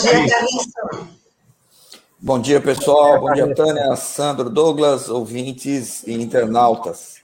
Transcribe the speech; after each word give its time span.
Dia 0.00 0.26
Bom 2.20 2.38
dia, 2.38 2.60
pessoal. 2.60 3.20
Bom 3.20 3.32
dia, 3.32 3.52
Tânia, 3.52 3.96
Sandro, 3.96 4.48
Douglas, 4.48 5.08
ouvintes 5.08 6.04
e 6.06 6.12
internautas. 6.12 7.16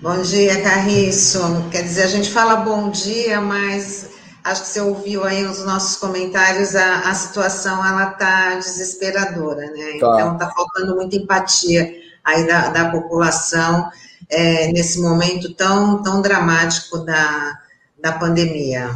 Bom 0.00 0.22
dia, 0.22 0.62
Carriço. 0.62 1.38
Quer 1.70 1.82
dizer, 1.82 2.04
a 2.04 2.06
gente 2.06 2.30
fala 2.30 2.56
bom 2.56 2.90
dia, 2.90 3.42
mas 3.42 4.08
acho 4.42 4.62
que 4.62 4.68
você 4.68 4.80
ouviu 4.80 5.22
aí 5.22 5.42
nos 5.42 5.62
nossos 5.64 5.96
comentários, 5.96 6.74
a, 6.74 7.00
a 7.00 7.14
situação 7.14 7.84
ela 7.84 8.06
tá 8.06 8.54
desesperadora, 8.54 9.70
né? 9.70 9.98
Tá. 10.00 10.14
Então 10.14 10.38
tá 10.38 10.50
faltando 10.56 10.96
muita 10.96 11.16
empatia 11.16 11.92
aí 12.24 12.46
da, 12.46 12.70
da 12.70 12.90
população 12.90 13.86
é, 14.30 14.72
nesse 14.72 14.98
momento 14.98 15.52
tão, 15.54 16.02
tão 16.02 16.22
dramático 16.22 16.98
da, 16.98 17.58
da 18.00 18.12
pandemia. 18.12 18.90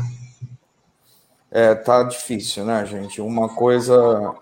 É, 1.55 1.73
tá 1.73 2.03
difícil, 2.03 2.65
né, 2.65 2.85
gente? 2.85 3.21
Uma 3.21 3.49
coisa 3.49 4.35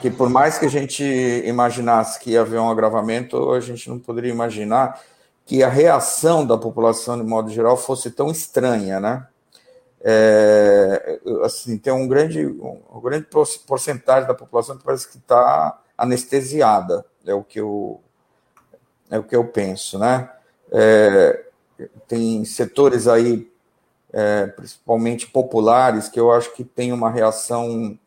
que 0.00 0.10
por 0.10 0.28
mais 0.28 0.58
que 0.58 0.66
a 0.66 0.68
gente 0.68 1.04
imaginasse 1.46 2.18
que 2.18 2.32
ia 2.32 2.40
haver 2.40 2.58
um 2.58 2.68
agravamento, 2.68 3.52
a 3.52 3.60
gente 3.60 3.88
não 3.88 4.00
poderia 4.00 4.32
imaginar 4.32 5.00
que 5.46 5.62
a 5.62 5.68
reação 5.68 6.44
da 6.44 6.58
população, 6.58 7.16
de 7.16 7.22
modo 7.22 7.50
geral, 7.50 7.76
fosse 7.76 8.10
tão 8.10 8.32
estranha, 8.32 8.98
né? 8.98 9.28
É, 10.00 11.20
assim, 11.44 11.78
tem 11.78 11.92
um 11.92 12.08
grande, 12.08 12.44
um 12.44 13.00
grande 13.00 13.28
porcentagem 13.64 14.26
da 14.26 14.34
população 14.34 14.76
que 14.76 14.82
parece 14.82 15.08
que 15.08 15.18
está 15.18 15.80
anestesiada, 15.96 17.06
é 17.24 17.32
o 17.32 17.44
que 17.44 17.60
eu, 17.60 18.00
é 19.08 19.20
o 19.20 19.22
que 19.22 19.36
eu 19.36 19.44
penso, 19.44 20.00
né? 20.00 20.28
É, 20.72 21.44
tem 22.08 22.44
setores 22.44 23.06
aí, 23.06 23.48
é, 24.16 24.46
principalmente 24.46 25.26
populares, 25.26 26.08
que 26.08 26.20
eu 26.20 26.30
acho 26.30 26.54
que 26.54 26.62
tem 26.62 26.92
uma 26.92 27.10
reação 27.10 27.98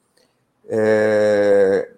é, 0.70 1.92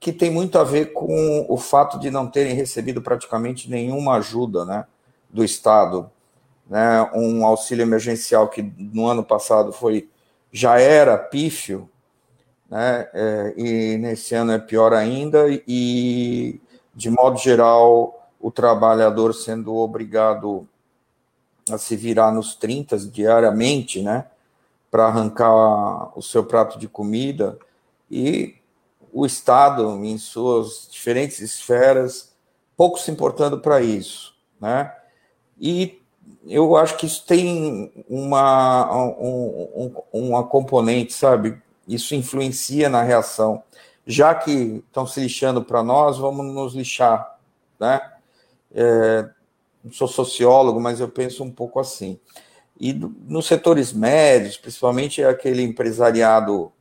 que 0.00 0.12
tem 0.12 0.32
muito 0.32 0.58
a 0.58 0.64
ver 0.64 0.92
com 0.92 1.46
o 1.48 1.56
fato 1.56 1.96
de 2.00 2.10
não 2.10 2.26
terem 2.26 2.54
recebido 2.54 3.00
praticamente 3.00 3.70
nenhuma 3.70 4.16
ajuda 4.16 4.64
né, 4.64 4.84
do 5.30 5.44
Estado. 5.44 6.10
Né, 6.68 7.08
um 7.14 7.46
auxílio 7.46 7.84
emergencial 7.84 8.48
que 8.48 8.62
no 8.76 9.06
ano 9.06 9.22
passado 9.22 9.72
foi 9.72 10.08
já 10.50 10.80
era 10.80 11.16
pífio, 11.16 11.88
né, 12.68 13.08
é, 13.14 13.54
e 13.56 13.96
nesse 13.98 14.34
ano 14.34 14.50
é 14.50 14.58
pior 14.58 14.92
ainda, 14.92 15.46
e 15.48 16.60
de 16.92 17.10
modo 17.10 17.38
geral 17.38 18.28
o 18.40 18.50
trabalhador 18.50 19.32
sendo 19.32 19.76
obrigado 19.76 20.66
a 21.70 21.78
se 21.78 21.96
virar 21.96 22.32
nos 22.32 22.54
30 22.54 22.98
diariamente, 22.98 24.02
né, 24.02 24.26
para 24.90 25.06
arrancar 25.06 26.16
o 26.16 26.22
seu 26.22 26.44
prato 26.44 26.78
de 26.78 26.88
comida, 26.88 27.58
e 28.10 28.54
o 29.12 29.26
Estado, 29.26 30.04
em 30.04 30.16
suas 30.18 30.88
diferentes 30.90 31.40
esferas, 31.40 32.32
pouco 32.76 32.98
se 32.98 33.10
importando 33.10 33.58
para 33.58 33.80
isso, 33.80 34.34
né? 34.60 34.94
E 35.58 36.00
eu 36.46 36.76
acho 36.76 36.96
que 36.96 37.06
isso 37.06 37.24
tem 37.26 37.92
uma, 38.08 38.94
um, 38.94 39.92
um, 40.12 40.28
uma 40.28 40.44
componente, 40.44 41.12
sabe? 41.12 41.60
Isso 41.88 42.14
influencia 42.14 42.88
na 42.88 43.02
reação. 43.02 43.62
Já 44.06 44.34
que 44.34 44.84
estão 44.86 45.06
se 45.06 45.20
lixando 45.20 45.64
para 45.64 45.82
nós, 45.82 46.18
vamos 46.18 46.46
nos 46.46 46.74
lixar, 46.74 47.38
né? 47.80 48.00
É, 48.72 49.28
não 49.86 49.92
sou 49.92 50.08
sociólogo, 50.08 50.80
mas 50.80 50.98
eu 51.00 51.08
penso 51.08 51.44
um 51.44 51.50
pouco 51.50 51.78
assim. 51.78 52.18
E 52.78 52.92
nos 52.92 53.46
setores 53.46 53.92
médios, 53.92 54.56
principalmente 54.56 55.22
aquele 55.24 55.62
empresariado 55.62 56.72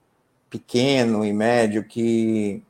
pequeno 0.49 1.23
e 1.23 1.31
médio 1.31 1.83
que 1.83 2.61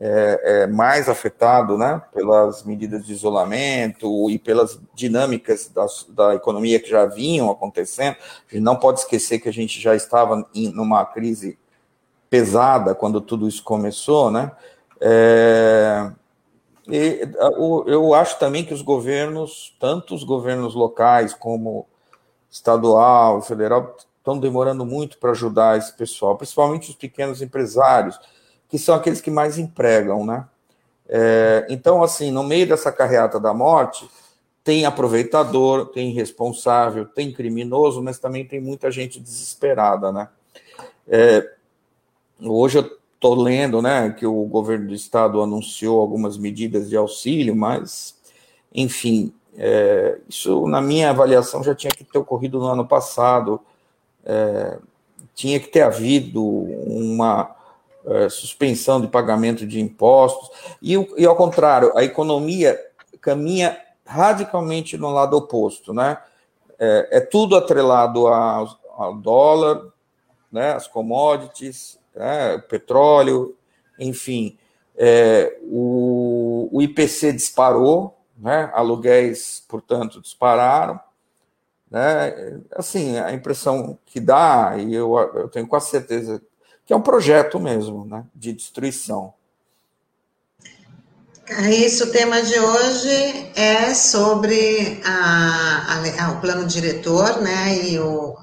é, 0.00 0.40
é, 0.44 0.66
mais 0.66 1.08
afetado 1.08 1.78
né, 1.78 2.02
pelas 2.12 2.62
medidas 2.64 3.06
de 3.06 3.12
isolamento 3.12 4.30
e 4.30 4.38
pelas 4.38 4.78
dinâmicas 4.94 5.68
da, 5.68 5.86
da, 6.10 6.34
economia 6.34 6.78
que 6.78 6.90
já 6.90 7.06
vinham 7.06 7.50
acontecendo. 7.50 8.16
A 8.48 8.54
gente 8.54 8.62
não 8.62 8.76
pode 8.76 9.00
esquecer 9.00 9.38
que 9.38 9.48
a 9.48 9.52
gente 9.52 9.80
já 9.80 9.94
estava 9.94 10.46
em 10.54 10.72
numa 10.72 11.04
crise 11.04 11.58
pesada 12.28 12.94
quando 12.94 13.20
tudo 13.20 13.48
isso 13.48 13.62
começou, 13.62 14.30
né? 14.30 14.52
É, 15.00 16.10
e, 16.88 17.20
eu 17.86 18.14
acho 18.14 18.38
também 18.38 18.64
que 18.64 18.72
os 18.72 18.82
governos, 18.82 19.76
tanto 19.78 20.14
os 20.14 20.24
governos 20.24 20.74
locais 20.74 21.34
como 21.34 21.86
estadual, 22.50 23.42
federal, 23.42 23.96
estão 24.18 24.38
demorando 24.38 24.84
muito 24.84 25.18
para 25.18 25.30
ajudar 25.30 25.78
esse 25.78 25.92
pessoal, 25.92 26.36
principalmente 26.36 26.90
os 26.90 26.96
pequenos 26.96 27.42
empresários, 27.42 28.18
que 28.68 28.78
são 28.78 28.94
aqueles 28.94 29.20
que 29.20 29.30
mais 29.30 29.58
empregam, 29.58 30.24
né? 30.24 30.46
É, 31.08 31.66
então, 31.70 32.02
assim, 32.02 32.30
no 32.30 32.42
meio 32.42 32.66
dessa 32.66 32.92
carreata 32.92 33.40
da 33.40 33.54
morte, 33.54 34.08
tem 34.62 34.84
aproveitador, 34.84 35.86
tem 35.86 36.12
responsável, 36.12 37.06
tem 37.06 37.32
criminoso, 37.32 38.02
mas 38.02 38.18
também 38.18 38.44
tem 38.46 38.60
muita 38.60 38.90
gente 38.90 39.18
desesperada, 39.18 40.12
né? 40.12 40.28
É, 41.06 41.50
hoje 42.42 42.78
eu 42.78 42.97
estou 43.18 43.34
lendo, 43.34 43.82
né, 43.82 44.10
que 44.10 44.24
o 44.24 44.44
governo 44.44 44.88
do 44.88 44.94
estado 44.94 45.42
anunciou 45.42 46.00
algumas 46.00 46.38
medidas 46.38 46.88
de 46.88 46.96
auxílio, 46.96 47.54
mas, 47.54 48.16
enfim, 48.72 49.34
é, 49.56 50.18
isso, 50.28 50.68
na 50.68 50.80
minha 50.80 51.10
avaliação, 51.10 51.64
já 51.64 51.74
tinha 51.74 51.90
que 51.90 52.04
ter 52.04 52.16
ocorrido 52.16 52.60
no 52.60 52.66
ano 52.66 52.86
passado, 52.86 53.60
é, 54.24 54.78
tinha 55.34 55.58
que 55.58 55.66
ter 55.66 55.82
havido 55.82 56.44
uma 56.44 57.56
é, 58.06 58.28
suspensão 58.28 59.00
de 59.00 59.08
pagamento 59.08 59.66
de 59.66 59.80
impostos, 59.80 60.50
e, 60.80 60.94
e 61.16 61.26
ao 61.26 61.34
contrário, 61.34 61.92
a 61.96 62.04
economia 62.04 62.78
caminha 63.20 63.76
radicalmente 64.06 64.96
no 64.96 65.10
lado 65.10 65.36
oposto, 65.36 65.92
né? 65.92 66.18
É, 66.78 67.18
é 67.18 67.20
tudo 67.20 67.56
atrelado 67.56 68.28
ao, 68.28 68.78
ao, 68.96 69.14
dólar, 69.14 69.82
né? 70.50 70.72
As 70.72 70.86
commodities, 70.86 71.97
né? 72.18 72.58
petróleo, 72.68 73.56
enfim, 73.98 74.58
é, 74.96 75.56
o, 75.62 76.68
o 76.72 76.82
IPC 76.82 77.32
disparou, 77.32 78.18
né? 78.36 78.70
Aluguéis, 78.74 79.64
portanto, 79.68 80.20
dispararam. 80.20 81.00
Né? 81.90 82.60
Assim, 82.72 83.16
a 83.16 83.32
impressão 83.32 83.98
que 84.04 84.20
dá, 84.20 84.74
e 84.76 84.94
eu, 84.94 85.16
eu 85.34 85.48
tenho 85.48 85.66
quase 85.66 85.90
certeza 85.90 86.42
que 86.84 86.92
é 86.92 86.96
um 86.96 87.02
projeto 87.02 87.60
mesmo 87.60 88.06
né, 88.06 88.24
de 88.34 88.52
destruição. 88.52 89.34
Isso, 91.70 92.04
o 92.04 92.10
tema 92.10 92.42
de 92.42 92.58
hoje 92.58 93.52
é 93.54 93.94
sobre 93.94 95.00
a, 95.04 96.00
a, 96.18 96.30
o 96.32 96.40
plano 96.40 96.66
diretor 96.66 97.40
né, 97.40 97.84
e 97.84 97.98
o, 97.98 98.36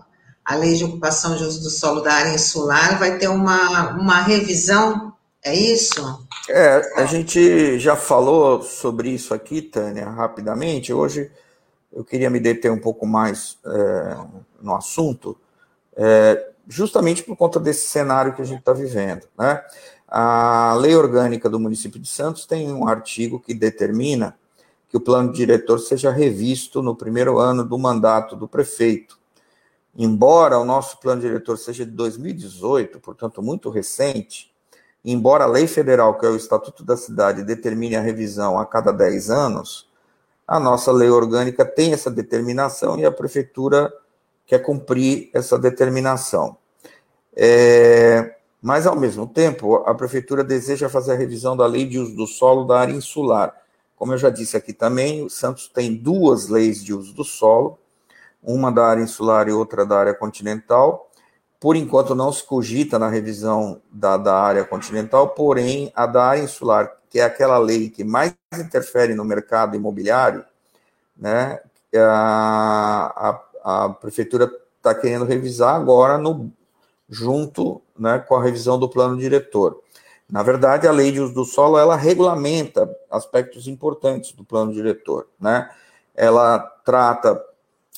a 0.45 0.56
lei 0.56 0.75
de 0.75 0.83
ocupação 0.83 1.35
de 1.35 1.44
uso 1.44 1.63
do 1.63 1.69
solo 1.69 2.01
da 2.01 2.13
área 2.13 2.33
insular. 2.33 3.00
Vai 3.00 3.17
ter 3.17 3.28
uma, 3.28 3.91
uma 3.97 4.22
revisão, 4.22 5.13
é 5.44 5.56
isso? 5.56 6.25
É, 6.47 7.01
a 7.01 7.06
gente 7.06 7.79
já 7.79 7.95
falou 7.95 8.61
sobre 8.61 9.09
isso 9.09 9.34
aqui, 9.34 9.61
Tânia, 9.61 10.07
rapidamente. 10.07 10.94
Hoje 10.94 11.31
eu 11.91 12.03
queria 12.03 12.29
me 12.29 12.39
deter 12.39 12.72
um 12.72 12.79
pouco 12.79 13.07
mais 13.07 13.57
é, 13.66 14.17
no 14.61 14.75
assunto, 14.75 15.35
é, 15.95 16.52
justamente 16.67 17.23
por 17.23 17.35
conta 17.35 17.59
desse 17.59 17.87
cenário 17.87 18.34
que 18.34 18.41
a 18.41 18.46
gente 18.46 18.59
está 18.59 18.73
vivendo. 18.73 19.23
Né? 19.37 19.64
A 20.08 20.75
lei 20.75 20.96
orgânica 20.96 21.49
do 21.49 21.59
município 21.59 21.99
de 21.99 22.08
Santos 22.08 22.46
tem 22.46 22.72
um 22.72 22.87
artigo 22.87 23.40
que 23.40 23.53
determina 23.53 24.37
que 24.90 24.97
o 24.97 25.02
plano 25.02 25.34
diretor 25.34 25.79
seja 25.79 26.11
revisto 26.11 26.81
no 26.81 26.96
primeiro 26.96 27.40
ano 27.40 27.64
do 27.64 27.78
mandato 27.78 28.35
do 28.35 28.47
prefeito. 28.47 29.17
Embora 29.95 30.59
o 30.59 30.65
nosso 30.65 30.99
plano 30.99 31.21
diretor 31.21 31.57
seja 31.57 31.85
de 31.85 31.91
2018, 31.91 32.99
portanto 32.99 33.41
muito 33.41 33.69
recente, 33.69 34.53
embora 35.03 35.45
a 35.45 35.47
lei 35.47 35.67
federal, 35.67 36.17
que 36.17 36.25
é 36.25 36.29
o 36.29 36.35
Estatuto 36.35 36.83
da 36.83 36.97
Cidade, 36.97 37.43
determine 37.43 37.95
a 37.95 38.01
revisão 38.01 38.59
a 38.59 38.65
cada 38.65 38.91
10 38.91 39.29
anos, 39.29 39.89
a 40.47 40.59
nossa 40.59 40.91
lei 40.91 41.09
orgânica 41.09 41.63
tem 41.63 41.93
essa 41.93 42.11
determinação 42.11 42.99
e 42.99 43.05
a 43.05 43.11
prefeitura 43.11 43.91
quer 44.45 44.59
cumprir 44.59 45.29
essa 45.33 45.57
determinação. 45.57 46.57
É, 47.35 48.35
mas, 48.61 48.85
ao 48.85 48.95
mesmo 48.95 49.27
tempo, 49.27 49.75
a 49.75 49.93
prefeitura 49.93 50.43
deseja 50.43 50.89
fazer 50.89 51.13
a 51.13 51.15
revisão 51.15 51.55
da 51.55 51.65
lei 51.65 51.85
de 51.85 51.99
uso 51.99 52.15
do 52.15 52.27
solo 52.27 52.65
da 52.65 52.79
área 52.79 52.93
insular. 52.93 53.55
Como 53.95 54.13
eu 54.13 54.17
já 54.17 54.29
disse 54.29 54.57
aqui 54.57 54.73
também, 54.73 55.23
o 55.23 55.29
Santos 55.29 55.67
tem 55.67 55.95
duas 55.95 56.47
leis 56.47 56.83
de 56.83 56.93
uso 56.93 57.13
do 57.13 57.23
solo, 57.23 57.77
uma 58.45 58.71
da 58.71 58.85
área 58.85 59.01
insular 59.01 59.47
e 59.47 59.51
outra 59.51 59.85
da 59.85 59.97
área 59.97 60.13
continental. 60.13 61.09
Por 61.59 61.75
enquanto, 61.75 62.13
não 62.13 62.31
se 62.31 62.43
cogita 62.43 62.99
na 62.99 63.09
revisão 63.09 63.81
da, 63.91 64.17
da 64.17 64.37
área 64.37 64.63
continental, 64.63 65.29
porém, 65.29 65.91
a 65.95 66.05
da 66.05 66.23
área 66.23 66.43
insular 66.43 66.91
que 67.09 67.19
é 67.19 67.23
aquela 67.23 67.57
lei 67.57 67.89
que 67.89 68.03
mais 68.03 68.35
interfere 68.53 69.15
no 69.15 69.23
mercado 69.23 69.73
imobiliário, 69.73 70.43
né, 71.15 71.61
a, 71.95 73.39
a, 73.63 73.85
a 73.85 73.89
prefeitura 73.89 74.51
está 74.75 74.93
querendo 74.93 75.23
revisar 75.23 75.75
agora 75.75 76.17
no, 76.17 76.51
junto 77.09 77.81
né, 77.97 78.19
com 78.19 78.35
a 78.35 78.43
revisão 78.43 78.77
do 78.77 78.89
plano 78.89 79.17
diretor. 79.17 79.81
Na 80.29 80.43
verdade, 80.43 80.87
a 80.87 80.91
lei 80.91 81.11
de 81.11 81.21
uso 81.21 81.33
do 81.33 81.45
solo 81.45 81.77
ela 81.77 81.95
regulamenta 81.95 82.93
aspectos 83.09 83.65
importantes 83.65 84.33
do 84.33 84.43
plano 84.43 84.73
diretor, 84.73 85.27
né? 85.39 85.69
Ela 86.13 86.59
trata 86.83 87.41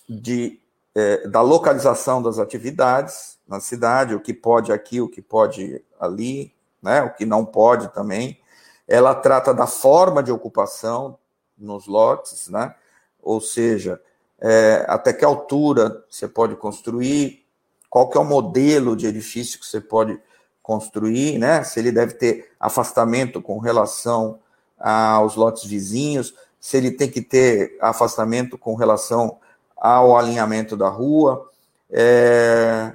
de 0.07 0.59
é, 0.95 1.27
da 1.27 1.41
localização 1.41 2.23
das 2.23 2.39
atividades 2.39 3.37
na 3.47 3.59
cidade, 3.59 4.15
o 4.15 4.19
que 4.19 4.33
pode 4.33 4.71
aqui, 4.71 4.99
o 4.99 5.07
que 5.07 5.21
pode 5.21 5.79
ali, 5.99 6.51
né? 6.81 7.03
O 7.03 7.13
que 7.13 7.23
não 7.23 7.45
pode 7.45 7.93
também. 7.93 8.39
Ela 8.87 9.13
trata 9.13 9.53
da 9.53 9.67
forma 9.67 10.23
de 10.23 10.31
ocupação 10.31 11.19
nos 11.55 11.85
lotes, 11.85 12.47
né? 12.47 12.73
Ou 13.21 13.39
seja, 13.39 14.01
é, 14.39 14.85
até 14.87 15.13
que 15.13 15.23
altura 15.23 16.03
você 16.09 16.27
pode 16.27 16.55
construir, 16.55 17.45
qual 17.89 18.09
que 18.09 18.17
é 18.17 18.21
o 18.21 18.25
modelo 18.25 18.95
de 18.95 19.05
edifício 19.05 19.59
que 19.59 19.67
você 19.67 19.79
pode 19.79 20.19
construir, 20.63 21.37
né? 21.37 21.63
Se 21.63 21.79
ele 21.79 21.91
deve 21.91 22.13
ter 22.13 22.51
afastamento 22.59 23.39
com 23.39 23.59
relação 23.59 24.39
aos 24.79 25.35
lotes 25.35 25.63
vizinhos, 25.63 26.33
se 26.59 26.75
ele 26.75 26.91
tem 26.91 27.09
que 27.09 27.21
ter 27.21 27.77
afastamento 27.79 28.57
com 28.57 28.73
relação 28.73 29.39
ao 29.79 30.17
alinhamento 30.17 30.75
da 30.75 30.89
rua, 30.89 31.49
é, 31.89 32.93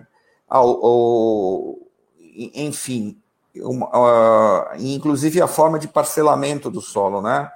ao, 0.48 0.84
ao, 0.84 1.78
enfim, 2.54 3.16
uma, 3.56 3.86
uh, 3.86 4.76
inclusive 4.78 5.40
a 5.40 5.46
forma 5.46 5.78
de 5.78 5.88
parcelamento 5.88 6.70
do 6.70 6.80
solo, 6.80 7.20
né? 7.20 7.50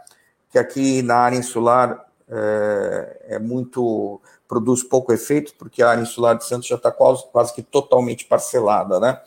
Que 0.50 0.58
aqui 0.58 1.02
na 1.02 1.17
área 1.17 1.37
insular 1.37 2.06
é, 2.28 3.26
é 3.31 3.38
muito 3.38 4.20
produz 4.49 4.82
pouco 4.82 5.12
efeito, 5.12 5.55
porque 5.58 5.82
a 5.82 5.90
área 5.90 6.02
insular 6.02 6.37
de 6.37 6.44
Santos 6.44 6.69
já 6.69 6.76
está 6.76 6.90
quase, 6.90 7.25
quase 7.32 7.52
que 7.52 7.62
totalmente 7.62 8.25
parcelada, 8.25 9.00
né? 9.00 9.20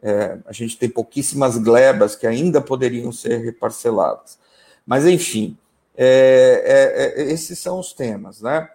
É, 0.00 0.38
a 0.46 0.52
gente 0.52 0.76
tem 0.78 0.88
pouquíssimas 0.88 1.58
glebas 1.58 2.14
que 2.14 2.26
ainda 2.26 2.60
poderiam 2.60 3.10
ser 3.10 3.38
reparceladas. 3.38 4.38
Mas, 4.86 5.04
enfim, 5.06 5.56
é, 5.96 6.62
é, 7.16 7.22
é, 7.22 7.32
esses 7.32 7.58
são 7.58 7.80
os 7.80 7.92
temas, 7.92 8.40
né? 8.40 8.68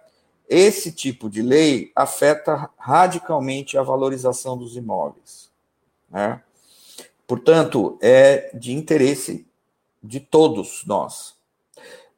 Esse 0.48 0.92
tipo 0.92 1.30
de 1.30 1.40
lei 1.40 1.90
afeta 1.96 2.70
radicalmente 2.78 3.78
a 3.78 3.82
valorização 3.82 4.56
dos 4.56 4.76
imóveis. 4.76 5.50
Né? 6.10 6.42
Portanto, 7.26 7.98
é 8.02 8.50
de 8.54 8.72
interesse 8.72 9.46
de 10.02 10.20
todos 10.20 10.84
nós. 10.86 11.34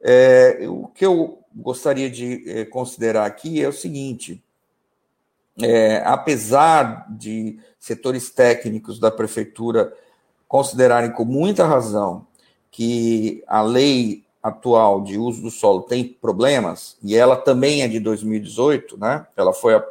É, 0.01 0.67
o 0.67 0.87
que 0.87 1.05
eu 1.05 1.39
gostaria 1.55 2.09
de 2.09 2.43
é, 2.49 2.65
considerar 2.65 3.25
aqui 3.25 3.61
é 3.63 3.67
o 3.67 3.73
seguinte: 3.73 4.43
é, 5.61 6.03
apesar 6.05 7.07
de 7.09 7.59
setores 7.79 8.29
técnicos 8.29 8.99
da 8.99 9.09
prefeitura 9.09 9.93
considerarem 10.47 11.11
com 11.11 11.25
muita 11.25 11.65
razão 11.65 12.27
que 12.69 13.43
a 13.47 13.61
lei 13.61 14.23
atual 14.47 15.01
de 15.01 15.17
uso 15.17 15.41
do 15.41 15.51
solo 15.51 15.81
tem 15.81 16.05
problemas, 16.05 16.97
e 17.03 17.15
ela 17.15 17.35
também 17.35 17.81
é 17.81 17.87
de 17.87 17.99
2018, 17.99 18.97
né? 18.97 19.27
Ela 19.35 19.53
foi 19.53 19.81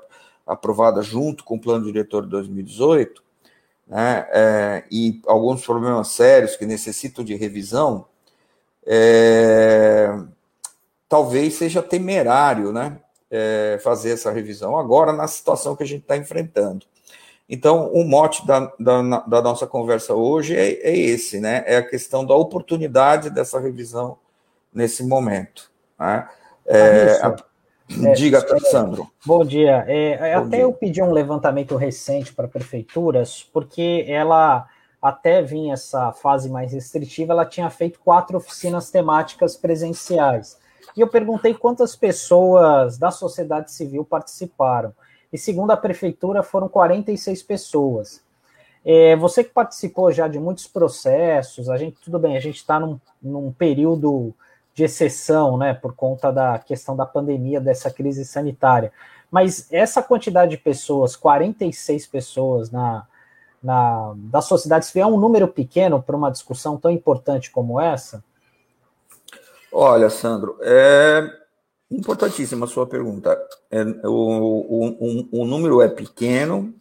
aprovada 0.47 1.03
junto 1.03 1.45
com 1.45 1.57
o 1.57 1.61
plano 1.61 1.85
diretor 1.85 2.23
de 2.23 2.31
2018, 2.31 3.23
né? 3.87 4.27
É, 4.31 4.85
e 4.91 5.21
alguns 5.27 5.65
problemas 5.65 6.09
sérios 6.09 6.57
que 6.57 6.65
necessitam 6.65 7.25
de 7.25 7.35
revisão, 7.35 8.07
é, 8.87 10.09
talvez 11.09 11.55
seja 11.55 11.83
temerário, 11.83 12.73
né? 12.73 12.99
É, 13.31 13.79
fazer 13.83 14.11
essa 14.11 14.31
revisão 14.31 14.79
agora 14.79 15.13
na 15.13 15.27
situação 15.27 15.75
que 15.75 15.83
a 15.83 15.87
gente 15.87 16.03
está 16.03 16.17
enfrentando. 16.17 16.87
Então, 17.49 17.93
o 17.93 18.05
mote 18.05 18.47
da, 18.47 18.73
da, 18.79 19.03
da 19.21 19.43
nossa 19.43 19.67
conversa 19.67 20.15
hoje 20.15 20.57
é, 20.57 20.73
é, 20.89 20.97
esse, 20.97 21.41
né? 21.41 21.63
É 21.67 21.77
a 21.77 21.87
questão 21.87 22.25
da 22.25 22.35
oportunidade 22.35 23.29
dessa 23.31 23.61
revisão 23.61 24.19
nesse 24.77 25.03
momento. 25.03 25.71
Né? 25.99 26.29
É, 26.67 27.21
a, 27.23 27.35
é, 28.05 28.13
diga, 28.13 28.39
é, 28.39 28.61
Sandro. 28.71 29.11
Bom 29.25 29.43
dia. 29.45 29.85
É, 29.89 30.35
bom 30.35 30.47
até 30.47 30.57
dia. 30.59 30.65
eu 30.65 30.73
pedi 30.73 31.03
um 31.03 31.13
levantamento 31.13 31.75
recente 31.77 32.33
para 32.33 32.47
prefeituras, 32.47 33.43
porque 33.53 34.05
ela 34.07 34.69
até 35.01 35.41
vinha 35.41 35.75
essa 35.75 36.13
fase 36.13 36.51
mais 36.51 36.73
restritiva, 36.73 37.33
ela 37.33 37.47
tinha 37.47 37.71
feito 37.71 37.99
quatro 38.01 38.37
oficinas 38.37 38.91
temáticas 38.91 39.57
presenciais. 39.57 40.59
E 40.97 41.01
eu 41.01 41.09
perguntei 41.09 41.55
quantas 41.55 41.97
pessoas 41.97 42.99
da 42.99 43.11
sociedade 43.11 43.73
civil 43.73 44.05
participaram 44.05 44.93
e 45.33 45.39
segundo 45.39 45.71
a 45.71 45.77
prefeitura 45.77 46.43
foram 46.43 46.69
46 46.69 47.43
pessoas. 47.43 48.23
É, 48.85 49.17
você 49.17 49.43
que 49.43 49.51
participou 49.51 50.13
já 50.13 50.29
de 50.29 50.39
muitos 50.39 50.67
processos, 50.67 51.69
a 51.69 51.77
gente, 51.77 51.97
tudo 52.03 52.19
bem, 52.19 52.37
a 52.37 52.41
gente 52.41 52.57
está 52.57 52.79
num, 52.79 53.01
num 53.21 53.53
período 53.53 54.33
de 54.77 54.85
exceção, 54.85 55.57
né, 55.57 55.75
por 55.75 55.95
conta 55.95 56.31
da 56.31 56.59
questão 56.59 56.95
da 56.95 57.05
pandemia, 57.05 57.61
dessa 57.61 57.91
crise 57.91 58.25
sanitária. 58.25 58.93
Mas 59.29 59.67
essa 59.73 60.01
quantidade 60.01 60.53
de 60.53 60.59
pessoas, 60.59 61.17
46 61.17 62.07
pessoas 62.07 62.71
na, 62.71 63.07
na 63.61 64.13
da 64.15 64.41
sociedade 64.41 64.87
civil, 64.87 65.03
é 65.03 65.07
um 65.07 65.19
número 65.19 65.49
pequeno 65.49 66.01
para 66.01 66.15
uma 66.15 66.31
discussão 66.31 66.77
tão 66.77 66.91
importante 66.91 67.51
como 67.51 67.81
essa? 67.81 68.23
Olha, 69.73 70.09
Sandro, 70.09 70.59
é 70.61 71.29
Importantíssima 71.91 72.67
a 72.67 72.69
sua 72.69 72.87
pergunta. 72.87 73.39
É, 73.71 73.83
o, 74.05 74.11
o, 74.11 74.87
o, 74.89 75.43
o 75.43 75.45
número 75.45 75.81
é 75.81 75.89
pequeno, 75.89 76.75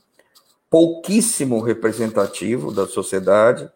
pouquíssimo 0.69 1.61
representativo 1.61 2.71
da 2.71 2.87
sociedade. 2.87 3.69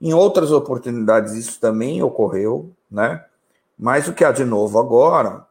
Em 0.00 0.14
outras 0.14 0.52
oportunidades 0.52 1.34
isso 1.34 1.58
também 1.60 2.02
ocorreu, 2.02 2.72
né? 2.90 3.24
Mas 3.82 4.06
o 4.06 4.12
que 4.12 4.24
há 4.24 4.30
de 4.30 4.44
novo 4.44 4.78
agora 4.78 5.44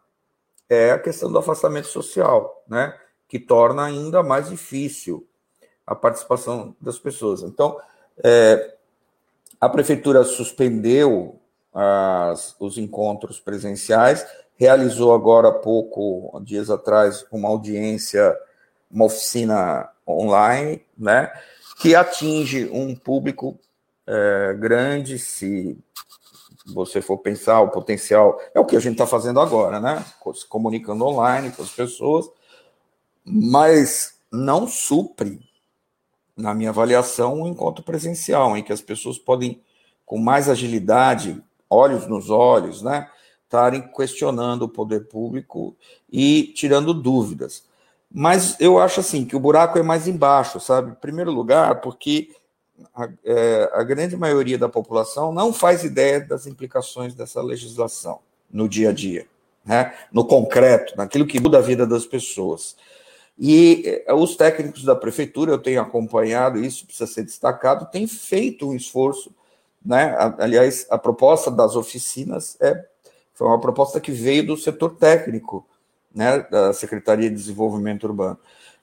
é 0.70 0.92
a 0.92 0.98
questão 0.98 1.30
do 1.30 1.38
afastamento 1.38 1.88
social, 1.88 2.64
né? 2.66 2.98
Que 3.28 3.38
torna 3.38 3.84
ainda 3.84 4.24
mais 4.24 4.50
difícil 4.50 5.28
a 5.86 5.94
participação 5.94 6.74
das 6.80 6.98
pessoas. 6.98 7.42
Então, 7.44 7.78
é, 8.24 8.74
a 9.60 9.68
prefeitura 9.68 10.24
suspendeu 10.24 11.42
as, 11.74 12.56
os 12.58 12.78
encontros 12.78 13.38
presenciais 13.38 14.26
realizou 14.56 15.14
agora 15.14 15.50
há 15.50 15.54
pouco, 15.54 16.40
dias 16.42 16.70
atrás, 16.70 17.26
uma 17.34 17.50
audiência, 17.50 18.34
uma 18.90 19.06
oficina 19.06 19.90
online, 20.08 20.86
né, 20.98 21.30
que 21.82 21.96
atinge 21.96 22.70
um 22.72 22.96
público 22.96 23.60
é, 24.08 24.54
grande, 24.54 25.20
se 25.20 25.78
você 26.74 27.02
for 27.02 27.18
pensar 27.18 27.62
o 27.62 27.70
potencial, 27.70 28.40
é 28.54 28.60
o 28.60 28.66
que 28.66 28.76
a 28.76 28.80
gente 28.80 28.94
está 28.94 29.08
fazendo 29.08 29.40
agora, 29.40 29.80
né, 29.80 30.04
se 30.34 30.48
comunicando 30.48 31.06
online 31.06 31.52
com 31.52 31.62
as 31.62 31.70
pessoas, 31.70 32.30
mas 33.26 34.16
não 34.32 34.68
supre, 34.68 35.40
na 36.36 36.54
minha 36.54 36.70
avaliação, 36.70 37.42
um 37.42 37.48
encontro 37.48 37.84
presencial, 37.84 38.58
em 38.58 38.64
que 38.64 38.74
as 38.74 38.82
pessoas 38.82 39.18
podem, 39.18 39.62
com 40.06 40.18
mais 40.18 40.50
agilidade, 40.50 41.44
olhos 41.70 42.08
nos 42.08 42.30
olhos, 42.30 42.82
né, 42.82 43.10
estarem 43.44 43.82
questionando 43.94 44.64
o 44.64 44.70
poder 44.70 45.08
público 45.08 45.76
e 46.10 46.54
tirando 46.56 46.94
dúvidas. 46.94 47.66
Mas 48.10 48.60
eu 48.60 48.80
acho 48.80 49.00
assim 49.00 49.26
que 49.26 49.36
o 49.36 49.40
buraco 49.40 49.78
é 49.78 49.84
mais 49.84 50.08
embaixo, 50.08 50.60
sabe? 50.60 50.92
Em 50.92 50.96
primeiro 50.96 51.32
lugar, 51.32 51.80
porque 51.80 52.30
a, 52.96 53.10
é, 53.24 53.70
a 53.74 53.84
grande 53.84 54.16
maioria 54.16 54.58
da 54.58 54.70
população 54.70 55.32
não 55.32 55.54
faz 55.54 55.84
ideia 55.84 56.20
das 56.20 56.48
implicações 56.48 57.14
dessa 57.14 57.42
legislação 57.42 58.20
no 58.52 58.68
dia 58.68 58.90
a 58.90 58.94
dia, 58.94 59.26
né? 59.66 59.94
no 60.12 60.26
concreto, 60.26 60.94
naquilo 60.98 61.26
que 61.26 61.40
muda 61.40 61.58
a 61.58 61.62
vida 61.62 61.86
das 61.88 62.06
pessoas. 62.06 62.76
E 63.38 64.04
é, 64.06 64.14
os 64.14 64.36
técnicos 64.36 64.84
da 64.84 64.96
prefeitura, 64.96 65.52
eu 65.52 65.60
tenho 65.60 65.82
acompanhado 65.82 66.60
isso, 66.60 66.86
precisa 66.86 67.12
ser 67.12 67.24
destacado, 67.24 67.90
têm 67.92 68.08
feito 68.08 68.70
um 68.70 68.76
esforço. 68.76 69.34
Né? 69.84 70.16
Aliás, 70.38 70.86
a 70.90 70.98
proposta 70.98 71.50
das 71.50 71.76
oficinas 71.76 72.58
é 72.60 72.86
foi 73.42 73.48
uma 73.48 73.60
proposta 73.60 74.00
que 74.00 74.12
veio 74.12 74.46
do 74.46 74.56
setor 74.56 74.92
técnico, 74.98 75.66
né, 76.14 76.46
da 76.52 76.72
Secretaria 76.74 77.28
de 77.28 77.36
Desenvolvimento 77.36 78.04
Urbano. 78.04 78.38